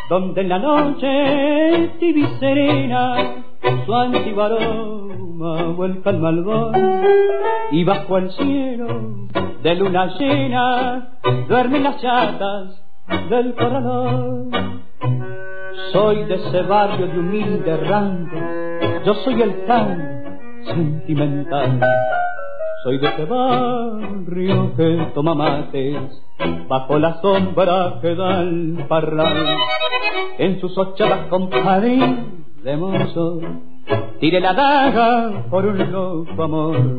donde 0.10 0.42
en 0.42 0.50
la 0.50 0.60
noche 0.60 1.92
tibia 2.00 2.28
serena 2.40 3.44
su 3.86 3.94
antiguo 3.94 4.44
aroma 4.44 5.64
vuelca 5.76 6.10
al 6.10 6.20
malvón 6.20 6.74
y 7.72 7.84
bajo 7.84 8.18
el 8.18 8.32
cielo 8.32 9.28
de 9.64 9.76
luna 9.76 10.08
llena 10.18 11.10
duermen 11.48 11.84
las 11.84 12.02
chatas 12.02 12.84
del 13.30 13.56
corralón 13.56 14.52
soy 15.92 16.24
de 16.26 16.36
ese 16.36 16.62
barrio 16.64 17.08
de 17.08 17.20
humilde 17.20 17.78
rango, 17.78 18.38
yo 19.06 19.14
soy 19.16 19.42
el 19.42 19.66
tan 19.66 20.40
sentimental. 20.66 21.80
Soy 22.84 22.98
de 22.98 23.08
ese 23.08 23.26
barrio 23.26 24.76
que 24.76 25.08
toma 25.14 25.36
mates 25.36 25.96
bajo 26.68 27.00
la 27.00 27.22
sombra 27.22 28.00
que 28.02 28.16
da 28.16 28.42
el 28.42 28.86
parral. 28.88 29.58
En 30.38 30.60
sus 30.60 30.78
ochavas 30.78 31.28
compadre 31.28 31.98
de 32.64 32.78
mozo, 32.78 33.40
tire 34.20 34.40
la 34.40 34.54
daga 34.54 35.44
por 35.50 35.66
un 35.66 35.92
loco 35.92 36.44
amor. 36.44 36.98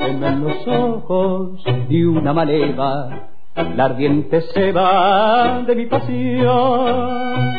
en 0.00 0.44
los 0.44 0.68
ojos 0.68 1.64
y 1.88 2.04
una 2.04 2.32
maleva 2.32 3.33
la 3.56 3.84
ardiente 3.84 4.40
se 4.52 4.72
va 4.72 5.62
de 5.66 5.76
mi 5.76 5.86
pasión. 5.86 7.54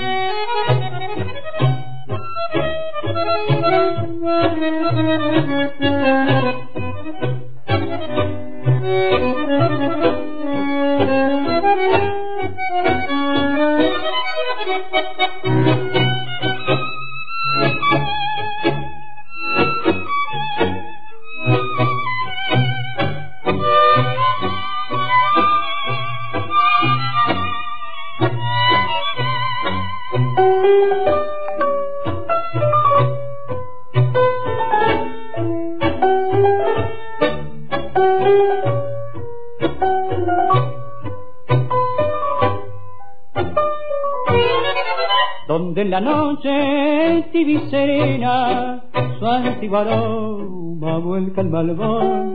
Su 49.75 49.77
antiguo 49.77 49.77
aroma 49.77 50.97
vuelca 50.99 51.41
el 51.41 51.49
malvón 51.49 52.33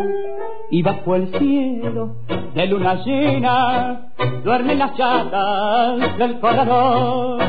y 0.71 0.83
bajo 0.83 1.17
el 1.17 1.29
cielo 1.39 2.17
de 2.55 2.67
luna 2.67 2.95
llena 3.05 4.13
duermen 4.45 4.79
las 4.79 4.97
chatas 4.97 6.19
del 6.19 6.41
corredor. 6.41 7.43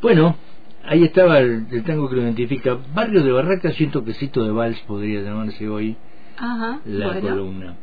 Bueno, 0.00 0.36
ahí 0.84 1.04
estaba 1.04 1.38
el, 1.40 1.84
tango 1.84 2.08
que 2.08 2.16
lo 2.16 2.22
identifica. 2.22 2.78
Barrio 2.94 3.22
de 3.22 3.32
Barracas 3.32 3.80
y 3.80 3.84
un 3.84 3.90
toquecito 3.90 4.44
de 4.44 4.52
vals 4.52 4.78
podría 4.82 5.22
llamarse 5.22 5.68
hoy 5.68 5.96
la 6.84 7.20
columna. 7.20 7.76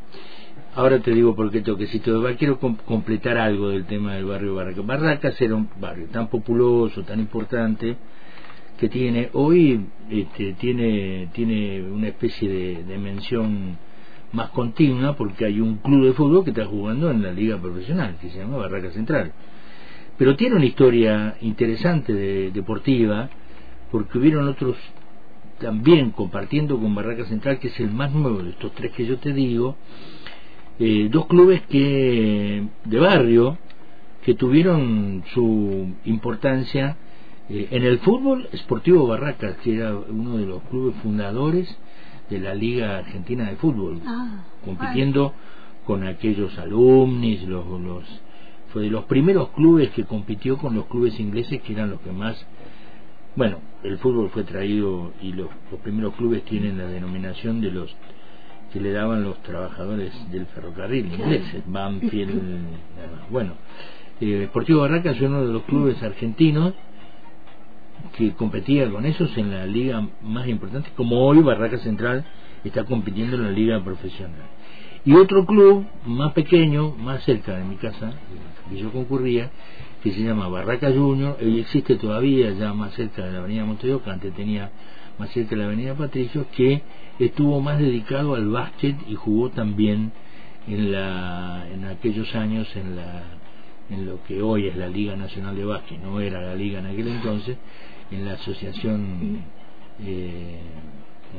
Ahora 0.75 0.99
te 0.99 1.11
digo 1.11 1.33
por 1.37 1.51
qué 1.51 1.61
toquecito 1.61 2.19
de 2.19 2.35
Quiero 2.35 2.59
completar 2.59 3.37
algo 3.37 3.69
del 3.69 3.85
tema 3.85 4.15
del 4.15 4.25
barrio 4.25 4.55
Barracas. 4.55 4.85
Barracas 4.85 5.41
era 5.41 5.55
un 5.55 5.69
barrio 5.79 6.07
tan 6.07 6.27
populoso, 6.27 7.03
tan 7.03 7.21
importante, 7.21 7.95
que 8.77 8.89
tiene 8.89 9.29
hoy 9.31 9.85
este, 10.09 10.51
tiene, 10.55 11.29
tiene 11.31 11.81
una 11.81 12.09
especie 12.09 12.49
de, 12.49 12.83
de 12.83 12.97
mención 12.97 13.77
más 14.33 14.49
continua 14.49 15.15
porque 15.15 15.45
hay 15.45 15.61
un 15.61 15.77
club 15.77 16.07
de 16.07 16.11
fútbol 16.11 16.43
que 16.43 16.49
está 16.49 16.65
jugando 16.65 17.09
en 17.09 17.23
la 17.23 17.31
liga 17.31 17.57
profesional, 17.57 18.17
que 18.19 18.29
se 18.29 18.39
llama 18.39 18.57
Barracas 18.57 18.95
Central. 18.95 19.31
Pero 20.17 20.35
tiene 20.35 20.57
una 20.57 20.65
historia 20.65 21.37
interesante 21.39 22.13
de, 22.13 22.51
deportiva, 22.51 23.29
porque 23.91 24.17
hubieron 24.17 24.49
otros 24.49 24.75
también 25.57 26.11
compartiendo 26.11 26.77
con 26.77 26.93
Barracas 26.93 27.29
Central, 27.29 27.59
que 27.59 27.69
es 27.69 27.79
el 27.79 27.91
más 27.91 28.11
nuevo 28.11 28.43
de 28.43 28.49
estos 28.49 28.73
tres 28.73 28.91
que 28.91 29.05
yo 29.05 29.17
te 29.19 29.31
digo, 29.31 29.77
eh, 30.79 31.09
dos 31.11 31.27
clubes 31.27 31.61
que 31.67 32.67
de 32.83 32.99
barrio 32.99 33.57
que 34.23 34.33
tuvieron 34.33 35.23
su 35.33 35.93
importancia 36.05 36.97
eh, 37.47 37.67
en 37.71 37.83
el 37.83 37.99
fútbol 37.99 38.49
Sportivo 38.55 39.05
Barracas, 39.07 39.57
que 39.57 39.75
era 39.75 39.95
uno 39.95 40.37
de 40.37 40.45
los 40.45 40.63
clubes 40.63 40.95
fundadores 41.03 41.77
de 42.29 42.39
la 42.39 42.55
Liga 42.55 42.97
Argentina 42.97 43.49
de 43.49 43.55
Fútbol, 43.57 44.01
ah, 44.05 44.43
compitiendo 44.65 45.33
con 45.85 46.05
aquellos 46.05 46.57
alumnis, 46.57 47.43
los, 47.47 47.67
los, 47.79 48.03
fue 48.73 48.83
de 48.83 48.89
los 48.89 49.05
primeros 49.05 49.49
clubes 49.49 49.91
que 49.91 50.05
compitió 50.05 50.57
con 50.57 50.73
los 50.73 50.87
clubes 50.87 51.19
ingleses 51.19 51.61
que 51.61 51.73
eran 51.73 51.91
los 51.91 52.01
que 52.01 52.11
más, 52.11 52.43
bueno, 53.35 53.59
el 53.83 53.99
fútbol 53.99 54.29
fue 54.31 54.43
traído 54.43 55.11
y 55.21 55.33
los, 55.33 55.49
los 55.71 55.79
primeros 55.81 56.15
clubes 56.15 56.43
tienen 56.45 56.79
la 56.79 56.87
denominación 56.87 57.61
de 57.61 57.69
los 57.69 57.95
que 58.75 58.81
le 58.81 58.91
daban 58.91 59.23
los 59.23 59.41
trabajadores 59.41 60.11
del 60.33 60.47
ferrocarril 60.47 61.05
ingleses, 61.05 61.63
Banfield, 61.65 62.41
bueno, 63.29 63.53
eh, 64.19 64.25
Deportivo 64.25 64.81
Barracas 64.81 65.15
es 65.15 65.21
uno 65.21 65.45
de 65.45 65.53
los 65.53 65.63
clubes 65.63 66.03
argentinos 66.03 66.73
que 68.17 68.33
competía 68.33 68.89
con 68.89 69.05
esos 69.05 69.37
en 69.37 69.51
la 69.51 69.65
liga 69.65 70.05
más 70.21 70.45
importante, 70.49 70.89
como 70.97 71.25
hoy 71.25 71.39
Barraca 71.39 71.77
Central 71.77 72.25
está 72.65 72.83
compitiendo 72.83 73.37
en 73.37 73.43
la 73.43 73.51
liga 73.51 73.81
profesional. 73.81 74.41
Y 75.05 75.13
otro 75.13 75.45
club 75.45 75.85
más 76.05 76.33
pequeño, 76.33 76.95
más 76.97 77.23
cerca 77.23 77.55
de 77.55 77.63
mi 77.63 77.77
casa, 77.77 78.11
que 78.69 78.77
yo 78.77 78.91
concurría, 78.91 79.51
que 80.03 80.11
se 80.11 80.19
llama 80.19 80.49
Barraca 80.49 80.91
Junior, 80.91 81.37
y 81.39 81.61
existe 81.61 81.95
todavía 81.95 82.51
ya 82.51 82.73
más 82.73 82.93
cerca 82.95 83.25
de 83.25 83.31
la 83.31 83.39
avenida 83.39 83.63
Montevideo, 83.63 84.03
que 84.03 84.09
antes 84.09 84.33
tenía 84.33 84.69
más 85.17 85.29
cerca 85.29 85.51
de 85.51 85.55
la 85.61 85.65
avenida 85.67 85.93
Patricio, 85.93 86.45
que 86.53 86.81
estuvo 87.19 87.61
más 87.61 87.79
dedicado 87.79 88.35
al 88.35 88.47
básquet 88.49 88.95
y 89.07 89.15
jugó 89.15 89.49
también 89.49 90.11
en, 90.67 90.91
la, 90.91 91.67
en 91.71 91.85
aquellos 91.85 92.33
años 92.35 92.67
en, 92.75 92.95
la, 92.95 93.23
en 93.89 94.05
lo 94.05 94.23
que 94.23 94.41
hoy 94.41 94.67
es 94.67 94.75
la 94.75 94.87
Liga 94.87 95.15
Nacional 95.15 95.55
de 95.55 95.65
Básquet, 95.65 95.99
no 96.01 96.19
era 96.19 96.41
la 96.41 96.55
Liga 96.55 96.79
en 96.79 96.87
aquel 96.87 97.07
entonces, 97.07 97.57
en 98.11 98.25
la 98.25 98.33
Asociación 98.33 99.41
eh, 100.03 100.59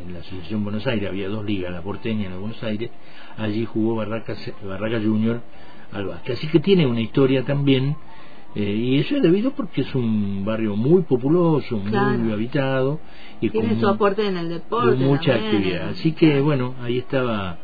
en 0.05 0.13
la 0.13 0.21
Asociación 0.21 0.63
Buenos 0.63 0.87
Aires, 0.87 1.09
había 1.09 1.29
dos 1.29 1.45
ligas, 1.45 1.73
la 1.73 1.83
porteña 1.83 2.27
y 2.27 2.29
la 2.29 2.37
Buenos 2.37 2.63
Aires, 2.63 2.91
allí 3.37 3.65
jugó 3.65 3.97
Barraca, 3.97 4.35
Barraca 4.63 5.01
Junior 5.01 5.41
al 5.93 6.07
básquet. 6.07 6.35
Así 6.35 6.49
que 6.49 6.61
tiene 6.61 6.87
una 6.87 7.01
historia 7.01 7.45
también, 7.45 7.97
eh, 8.57 8.75
y 8.75 8.99
eso 9.01 9.17
es 9.17 9.23
debido 9.23 9.51
porque 9.51 9.83
es 9.83 9.95
un 9.95 10.43
barrio 10.43 10.77
muy 10.77 11.03
populoso, 11.03 11.77
muy 11.77 12.33
habitado. 12.33 12.99
Y 13.39 13.51
tiene 13.51 13.69
con 13.69 13.81
su 13.81 13.87
aporte 13.87 14.27
en 14.27 14.39
el 14.39 14.49
deporte. 14.49 14.97
mucha 14.97 15.35
actividad. 15.35 15.91
Así 15.91 16.13
que 16.13 16.41
bueno, 16.41 16.75
ahí 16.81 16.97
estaba 16.97 17.59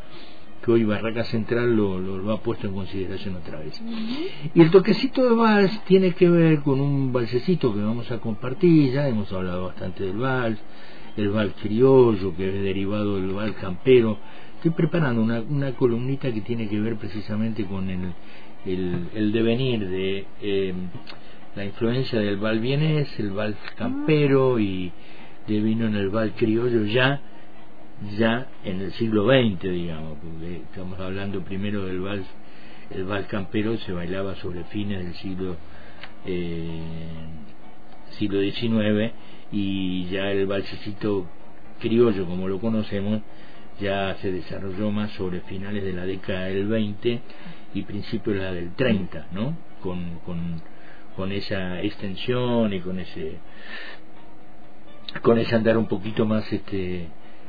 que 0.62 0.70
hoy 0.70 0.85
Barraca 0.85 1.24
Central 1.24 1.74
lo, 1.74 1.98
lo, 1.98 2.31
ha 2.31 2.42
puesto 2.42 2.66
en 2.66 2.74
consideración 2.74 3.37
otra 3.37 3.59
vez. 3.61 3.83
Y 4.55 4.61
el 4.61 4.70
toquecito 4.70 5.24
de 5.24 5.35
vals 5.35 5.83
tiene 5.85 6.12
que 6.12 6.28
ver 6.28 6.61
con 6.61 6.78
un 6.78 7.11
valsecito 7.11 7.74
que 7.74 7.81
vamos 7.81 8.11
a 8.11 8.18
compartir, 8.18 8.92
ya 8.92 9.09
hemos 9.09 9.33
hablado 9.33 9.64
bastante 9.68 10.05
del 10.05 10.18
vals, 10.18 10.61
el 11.16 11.31
vals 11.31 11.55
criollo, 11.62 12.37
que 12.37 12.48
es 12.48 12.62
derivado 12.62 13.16
del 13.16 13.33
vals 13.33 13.57
campero. 13.57 14.18
Estoy 14.57 14.72
preparando 14.72 15.22
una, 15.22 15.40
una 15.40 15.72
columnita 15.72 16.31
que 16.33 16.42
tiene 16.42 16.68
que 16.68 16.78
ver 16.78 16.96
precisamente 16.96 17.64
con 17.64 17.88
el, 17.88 18.12
el, 18.66 19.09
el 19.14 19.33
devenir 19.33 19.88
de 19.88 20.27
eh, 20.40 20.75
la 21.55 21.64
influencia 21.64 22.18
del 22.18 22.37
vals 22.37 22.61
vienés, 22.61 23.09
el 23.18 23.31
vals 23.31 23.57
campero 23.77 24.59
y 24.59 24.92
de 25.46 25.61
vino 25.61 25.87
en 25.87 25.96
el 25.96 26.09
vals 26.09 26.33
criollo 26.37 26.85
ya 26.87 27.20
ya 28.18 28.48
en 28.64 28.81
el 28.81 28.92
siglo 28.94 29.27
XX, 29.27 29.62
digamos, 29.62 30.18
porque 30.18 30.57
estamos 30.57 30.98
hablando 30.98 31.40
primero 31.44 31.87
del 31.87 32.01
vals, 32.01 32.27
el 32.90 33.05
vals 33.05 33.27
campero 33.29 33.77
se 33.79 33.92
bailaba 33.92 34.35
sobre 34.37 34.64
fines 34.64 35.05
del 35.05 35.14
siglo 35.14 35.57
eh, 36.27 36.81
siglo 38.18 38.40
XIX 38.40 39.12
y 39.51 40.07
ya 40.07 40.31
el 40.31 40.46
valsecito 40.46 41.27
criollo 41.81 42.27
como 42.27 42.48
lo 42.48 42.61
conocemos 42.61 43.22
ya 43.83 44.16
se 44.23 44.31
desarrolló 44.33 44.90
más 44.90 45.11
sobre 45.12 45.40
finales 45.40 45.85
de 45.85 45.92
la 45.92 46.07
década 46.07 46.47
del 46.47 46.68
20 46.68 47.21
y 47.75 47.83
principios 47.83 48.37
de 48.37 48.42
la 48.42 48.53
del 48.53 48.75
30, 48.75 49.27
¿no? 49.33 49.57
Con, 49.83 50.21
con, 50.25 50.62
con 51.16 51.33
esa 51.33 51.83
extensión 51.83 52.73
y 52.73 52.81
con 52.81 52.99
ese 52.99 53.38
con 55.21 55.38
ese 55.38 55.55
andar 55.55 55.77
un 55.77 55.87
poquito 55.87 56.25
más 56.25 56.51
este 56.53 57.09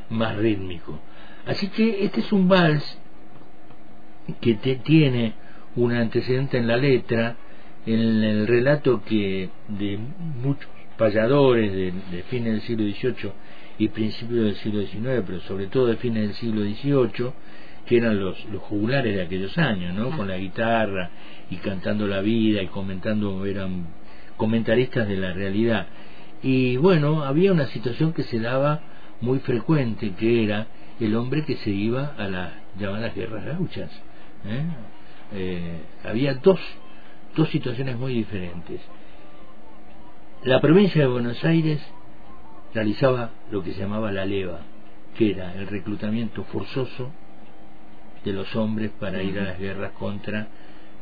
más 0.10 0.36
rítmico. 0.36 1.00
Así 1.46 1.67
que 1.69 2.04
este 2.04 2.22
es 2.22 2.32
un 2.34 2.48
vals 2.48 2.84
que 4.41 4.56
te, 4.56 4.76
tiene 4.78 5.34
un 5.76 5.93
antecedente 5.93 6.58
en 6.58 6.67
la 6.67 6.78
letra, 6.78 7.36
en 7.86 8.24
el 8.24 8.48
relato 8.48 9.04
que 9.04 9.50
de 9.67 9.98
muchos 10.41 10.67
payadores 10.98 11.72
de, 11.72 11.93
de 12.12 12.24
fines 12.24 12.54
del 12.54 12.62
siglo 12.62 12.86
XVIII 12.86 13.32
y 13.78 13.88
principios 13.90 14.46
del 14.46 14.56
siglo 14.58 14.82
XIX, 14.82 15.24
pero 15.26 15.40
sobre 15.42 15.68
todo 15.68 15.88
de 15.88 15.98
fines 15.98 16.24
del 16.24 16.34
siglo 16.36 16.62
XVIII, 16.62 17.32
que 17.86 17.98
eran 17.98 18.20
los, 18.20 18.44
los 18.46 18.62
jugulares 18.64 19.16
de 19.16 19.22
aquellos 19.22 19.58
años, 19.58 19.94
¿no? 19.94 20.16
Con 20.16 20.28
la 20.28 20.38
guitarra 20.38 21.10
y 21.50 21.58
cantando 21.58 22.08
la 22.08 22.22
vida 22.22 22.62
y 22.62 22.68
comentando, 22.68 23.46
eran 23.46 23.88
comentaristas 24.38 25.08
de 25.08 25.18
la 25.18 25.34
realidad. 25.34 25.88
Y 26.42 26.78
bueno, 26.78 27.24
había 27.24 27.52
una 27.52 27.68
situación 27.68 28.14
que 28.14 28.24
se 28.24 28.40
daba 28.40 28.82
muy 29.22 29.40
frecuente 29.40 30.14
que 30.18 30.44
era 30.44 30.68
el 31.00 31.16
hombre 31.16 31.44
que 31.44 31.56
se 31.58 31.70
iba 31.70 32.14
a 32.18 32.28
las 32.28 32.52
llamadas 32.78 33.16
guerras 33.16 33.46
gauchas. 33.46 33.92
¿eh? 34.46 34.66
Eh, 35.34 35.82
había 36.04 36.36
dos, 36.36 36.60
dos 37.36 37.50
situaciones 37.50 37.98
muy 37.98 38.14
diferentes. 38.14 38.82
La 40.44 40.60
provincia 40.60 41.02
de 41.02 41.08
Buenos 41.08 41.44
Aires 41.44 41.82
realizaba 42.74 43.32
lo 43.52 43.64
que 43.64 43.74
se 43.74 43.82
llamaba 43.82 44.12
la 44.12 44.26
leva, 44.26 44.62
que 45.18 45.32
era 45.32 45.54
el 45.54 45.68
reclutamiento 45.68 46.44
forzoso 46.46 47.12
de 48.24 48.34
los 48.34 48.56
hombres 48.56 48.92
para 49.00 49.22
ir 49.22 49.38
a 49.40 49.44
las 49.44 49.60
guerras 49.60 49.92
contra 49.94 50.48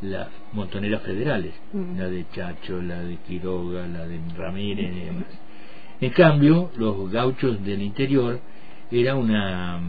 las 0.01 0.29
montoneras 0.53 1.03
federales, 1.03 1.53
la 1.73 2.07
de 2.07 2.25
Chacho, 2.31 2.81
la 2.81 3.01
de 3.01 3.17
Quiroga, 3.17 3.87
la 3.87 4.07
de 4.07 4.19
Ramírez 4.35 4.91
y 4.95 4.99
demás. 5.01 5.25
En 6.01 6.09
cambio, 6.11 6.71
los 6.77 7.11
gauchos 7.11 7.63
del 7.63 7.81
interior 7.83 8.39
era 8.89 9.15
una, 9.15 9.79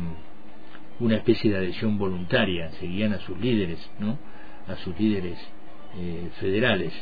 una 1.00 1.16
especie 1.16 1.50
de 1.50 1.56
adhesión 1.56 1.96
voluntaria, 1.96 2.70
seguían 2.72 3.14
a 3.14 3.18
sus 3.20 3.38
líderes, 3.40 3.78
¿no? 3.98 4.18
a 4.68 4.76
sus 4.76 4.98
líderes 5.00 5.38
eh, 5.96 6.28
federales, 6.38 6.92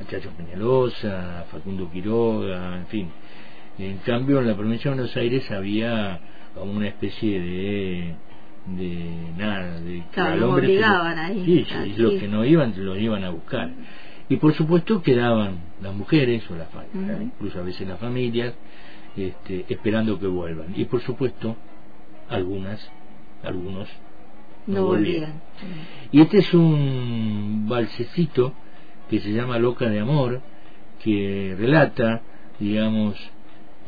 a 0.00 0.04
Chacho 0.10 0.30
Peñalosa, 0.36 1.40
a 1.40 1.44
Facundo 1.44 1.90
Quiroga, 1.90 2.76
en 2.76 2.86
fin. 2.86 3.10
En 3.78 3.98
cambio, 3.98 4.40
en 4.40 4.48
la 4.48 4.56
provincia 4.56 4.90
de 4.90 4.96
Buenos 4.96 5.16
Aires 5.16 5.50
había 5.50 6.20
una 6.56 6.88
especie 6.88 7.40
de 7.40 8.14
de 8.66 9.32
nada 9.36 9.80
de 9.80 10.04
claro, 10.12 10.52
obligaban 10.52 11.18
ahí 11.18 11.44
sí, 11.44 11.66
sí, 11.68 11.94
los 11.96 12.14
que 12.14 12.28
no 12.28 12.44
iban 12.44 12.72
los 12.76 12.98
iban 12.98 13.24
a 13.24 13.30
buscar. 13.30 13.70
Y 14.28 14.36
por 14.36 14.54
supuesto 14.54 15.02
quedaban 15.02 15.58
las 15.82 15.94
mujeres 15.94 16.48
o 16.50 16.54
las 16.54 16.68
incluso 17.20 17.58
a 17.58 17.62
veces 17.62 17.88
las 17.88 17.98
familias 17.98 18.54
este, 19.16 19.66
esperando 19.68 20.18
que 20.18 20.26
vuelvan. 20.26 20.72
Y 20.76 20.84
por 20.84 21.00
supuesto 21.02 21.56
algunas 22.28 22.88
algunos 23.42 23.88
no, 24.66 24.86
volvían. 24.86 25.42
y 26.12 26.20
este 26.20 26.38
es 26.38 26.54
un 26.54 27.66
balsecito 27.68 28.54
que 29.10 29.18
se 29.18 29.32
llama 29.32 29.58
Loca 29.58 29.90
de 29.90 29.98
Amor 29.98 30.40
que 31.02 31.56
relata 31.58 32.22
digamos 32.60 33.16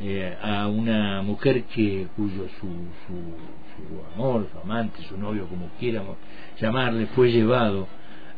eh, 0.00 0.36
a 0.42 0.66
una 0.66 1.22
mujer 1.22 1.64
que 1.64 2.08
cuyo 2.16 2.48
su, 2.58 2.66
su, 3.06 4.14
amor, 4.14 4.48
su 4.52 4.58
amante, 4.58 5.02
su 5.08 5.16
novio, 5.16 5.46
como 5.46 5.68
quieramos 5.78 6.16
llamarle, 6.60 7.06
fue 7.14 7.30
llevado 7.30 7.86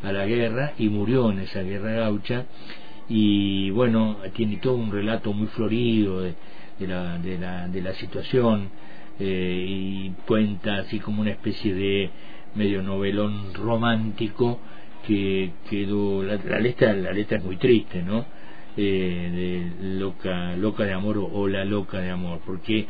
a 0.03 0.13
la 0.13 0.27
guerra 0.27 0.75
y 0.79 0.89
murió 0.89 1.31
en 1.31 1.41
esa 1.41 1.63
guerra 1.63 1.93
gaucha. 1.93 2.45
Y 3.09 3.71
bueno 3.71 4.19
tiene 4.35 4.57
todo 4.57 4.75
un 4.75 4.91
relato 4.91 5.33
muy 5.33 5.47
florido 5.49 6.21
de, 6.21 6.35
la, 6.81 7.19
de, 7.19 7.39
la, 7.39 7.69
de 7.69 7.81
la 7.81 7.95
situación 7.95 8.69
eh, 9.19 9.65
y 9.67 10.11
cuenta 10.27 10.77
así 10.77 10.99
como 10.99 11.23
una 11.23 11.31
especie 11.31 11.73
de 11.73 12.11
medio 12.55 12.83
novelón 12.83 13.55
romántico 13.55 14.59
que 15.07 15.53
quedó 15.71 16.23
la, 16.23 16.37
la 16.37 16.59
letra 16.59 16.93
la 16.95 17.13
letra 17.13 17.39
es 17.39 17.45
muy 17.45 17.57
triste 17.59 18.03
no 18.03 18.25
eh, 18.77 19.73
de 19.81 19.99
loca 19.99 20.57
loca 20.57 20.85
de 20.85 20.93
amor 20.93 21.19
o, 21.19 21.49
la 21.49 21.65
loca 21.65 22.01
de 22.01 22.11
amor 22.11 22.41
porque 22.45 22.87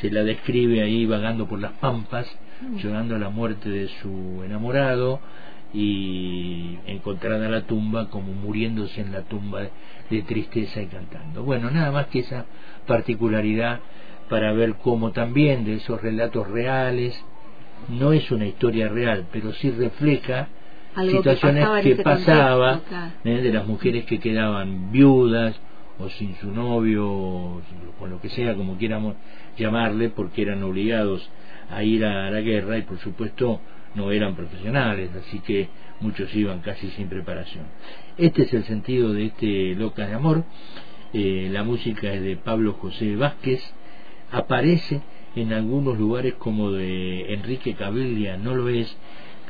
se 0.00 0.10
la 0.10 0.24
describe 0.24 0.82
ahí 0.82 1.06
vagando 1.06 1.46
por 1.46 1.60
las 1.60 1.72
pampas 1.72 2.26
mm. 2.60 2.76
llorando 2.78 3.18
la 3.18 3.30
muerte 3.30 3.68
de 3.68 3.88
su 3.88 4.42
enamorado 4.44 5.20
y 5.74 6.78
encontrada 6.86 7.48
la 7.48 7.62
tumba 7.62 8.10
como 8.10 8.32
muriéndose 8.32 9.00
en 9.00 9.12
la 9.12 9.22
tumba 9.22 9.68
de 10.10 10.22
tristeza 10.22 10.82
y 10.82 10.86
cantando. 10.86 11.44
Bueno, 11.44 11.70
nada 11.70 11.90
más 11.90 12.06
que 12.08 12.18
esa 12.18 12.44
particularidad 12.86 13.80
para 14.28 14.52
ver 14.52 14.74
cómo 14.76 15.12
también 15.12 15.64
de 15.64 15.74
esos 15.74 16.00
relatos 16.00 16.48
reales, 16.48 17.18
no 17.88 18.12
es 18.12 18.30
una 18.30 18.46
historia 18.46 18.88
real, 18.88 19.26
pero 19.32 19.52
sí 19.54 19.70
refleja 19.70 20.48
situaciones 21.10 21.66
que, 21.82 21.96
pasaba 21.96 22.80
¿eh? 23.24 23.30
de 23.30 23.52
las 23.52 23.66
mujeres 23.66 24.04
que 24.04 24.18
quedaban 24.18 24.92
viudas 24.92 25.58
o 25.98 26.08
sin 26.08 26.34
su 26.36 26.50
novio 26.50 27.08
o 27.08 27.62
con 27.98 28.10
lo 28.10 28.20
que 28.20 28.28
sea 28.28 28.54
como 28.54 28.76
quieramos 28.76 29.16
llamarle 29.56 30.08
porque 30.10 30.42
eran 30.42 30.62
obligados 30.62 31.28
a 31.70 31.82
ir 31.82 32.04
a 32.04 32.30
la 32.30 32.40
guerra 32.40 32.78
y 32.78 32.82
por 32.82 32.98
supuesto 32.98 33.60
no 33.94 34.10
eran 34.10 34.34
profesionales, 34.34 35.10
así 35.14 35.40
que 35.40 35.68
muchos 36.00 36.34
iban 36.34 36.60
casi 36.60 36.88
sin 36.90 37.08
preparación. 37.08 37.64
Este 38.16 38.42
es 38.42 38.54
el 38.54 38.64
sentido 38.64 39.12
de 39.12 39.26
este 39.26 39.74
Loca 39.74 40.06
de 40.06 40.14
Amor. 40.14 40.44
Eh, 41.12 41.48
la 41.50 41.62
música 41.62 42.12
es 42.12 42.22
de 42.22 42.36
Pablo 42.36 42.74
José 42.74 43.16
Vázquez. 43.16 43.62
Aparece 44.30 45.02
en 45.36 45.52
algunos 45.52 45.98
lugares 45.98 46.34
como 46.34 46.72
de 46.72 47.34
Enrique 47.34 47.74
Cabilia, 47.74 48.36
no 48.36 48.54
lo 48.54 48.68
es. 48.68 48.96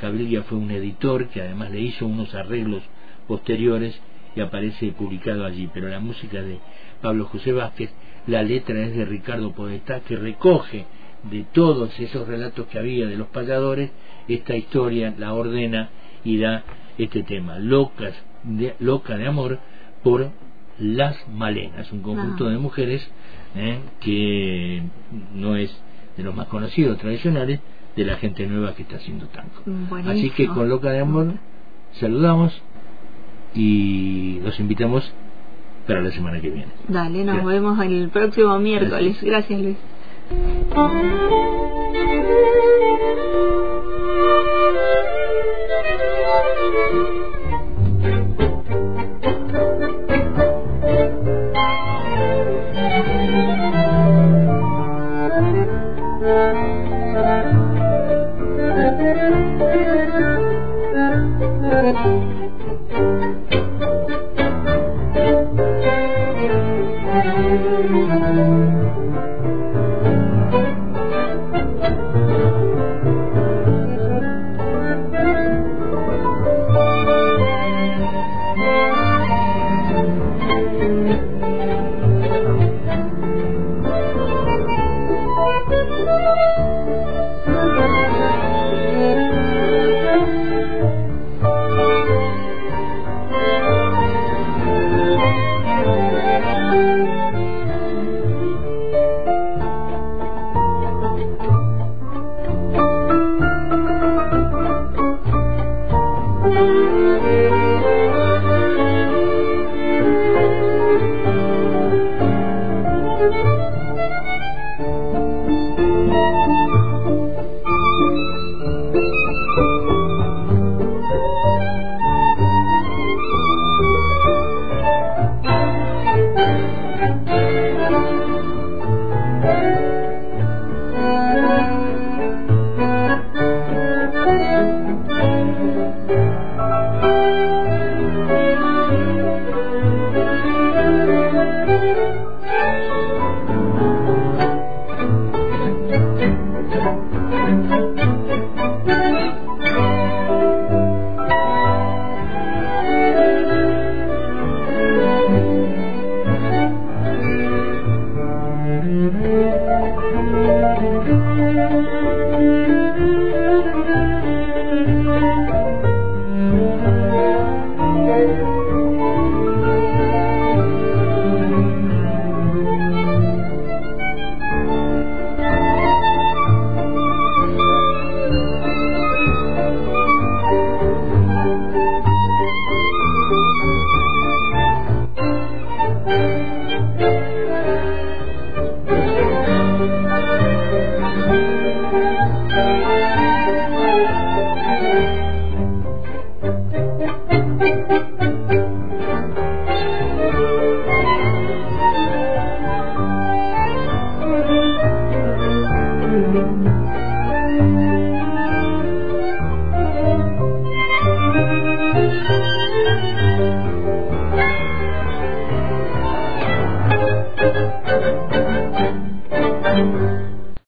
Cabilia 0.02 0.42
fue 0.42 0.58
un 0.58 0.72
editor 0.72 1.28
que 1.28 1.40
además 1.40 1.70
le 1.70 1.80
hizo 1.80 2.04
unos 2.08 2.34
arreglos 2.34 2.82
posteriores 3.28 3.96
y 4.34 4.40
aparece 4.40 4.90
publicado 4.90 5.44
allí, 5.44 5.70
pero 5.72 5.86
la 5.86 6.00
música 6.00 6.42
de 6.42 6.58
Pablo 7.00 7.26
José 7.26 7.52
Vázquez, 7.52 7.88
la 8.26 8.42
letra 8.42 8.80
es 8.80 8.96
de 8.96 9.04
Ricardo 9.04 9.52
Podestá, 9.52 10.00
que 10.00 10.16
recoge 10.16 10.86
de 11.30 11.44
todos 11.52 11.96
esos 12.00 12.26
relatos 12.26 12.66
que 12.66 12.80
había 12.80 13.06
de 13.06 13.16
los 13.16 13.28
payadores, 13.28 13.92
esta 14.26 14.56
historia 14.56 15.14
la 15.16 15.34
ordena 15.34 15.90
y 16.24 16.38
da 16.38 16.64
este 16.98 17.22
tema, 17.22 17.60
Locas 17.60 18.14
de, 18.42 18.74
Loca 18.80 19.16
de 19.16 19.28
Amor, 19.28 19.60
por 20.02 20.32
Las 20.80 21.28
Malenas, 21.28 21.92
un 21.92 22.02
conjunto 22.02 22.48
de 22.48 22.58
mujeres 22.58 23.08
¿eh? 23.54 23.78
que 24.00 24.82
no 25.32 25.54
es 25.54 25.72
de 26.16 26.24
los 26.24 26.34
más 26.34 26.48
conocidos 26.48 26.98
tradicionales 26.98 27.60
de 27.96 28.04
la 28.04 28.16
gente 28.16 28.46
nueva 28.46 28.74
que 28.74 28.82
está 28.82 28.96
haciendo 28.96 29.26
tango. 29.26 30.08
Así 30.08 30.30
que 30.30 30.46
con 30.48 30.68
Loca 30.68 30.90
de 30.90 31.00
Amor 31.00 31.34
saludamos 32.00 32.60
y 33.54 34.40
los 34.40 34.58
invitamos 34.60 35.12
para 35.86 36.00
la 36.00 36.10
semana 36.10 36.40
que 36.40 36.50
viene. 36.50 36.72
Dale, 36.88 37.24
nos 37.24 37.44
vemos 37.44 37.78
el 37.80 38.08
próximo 38.10 38.58
miércoles. 38.58 39.18
Gracias 39.22 39.60
Luis. 39.60 39.76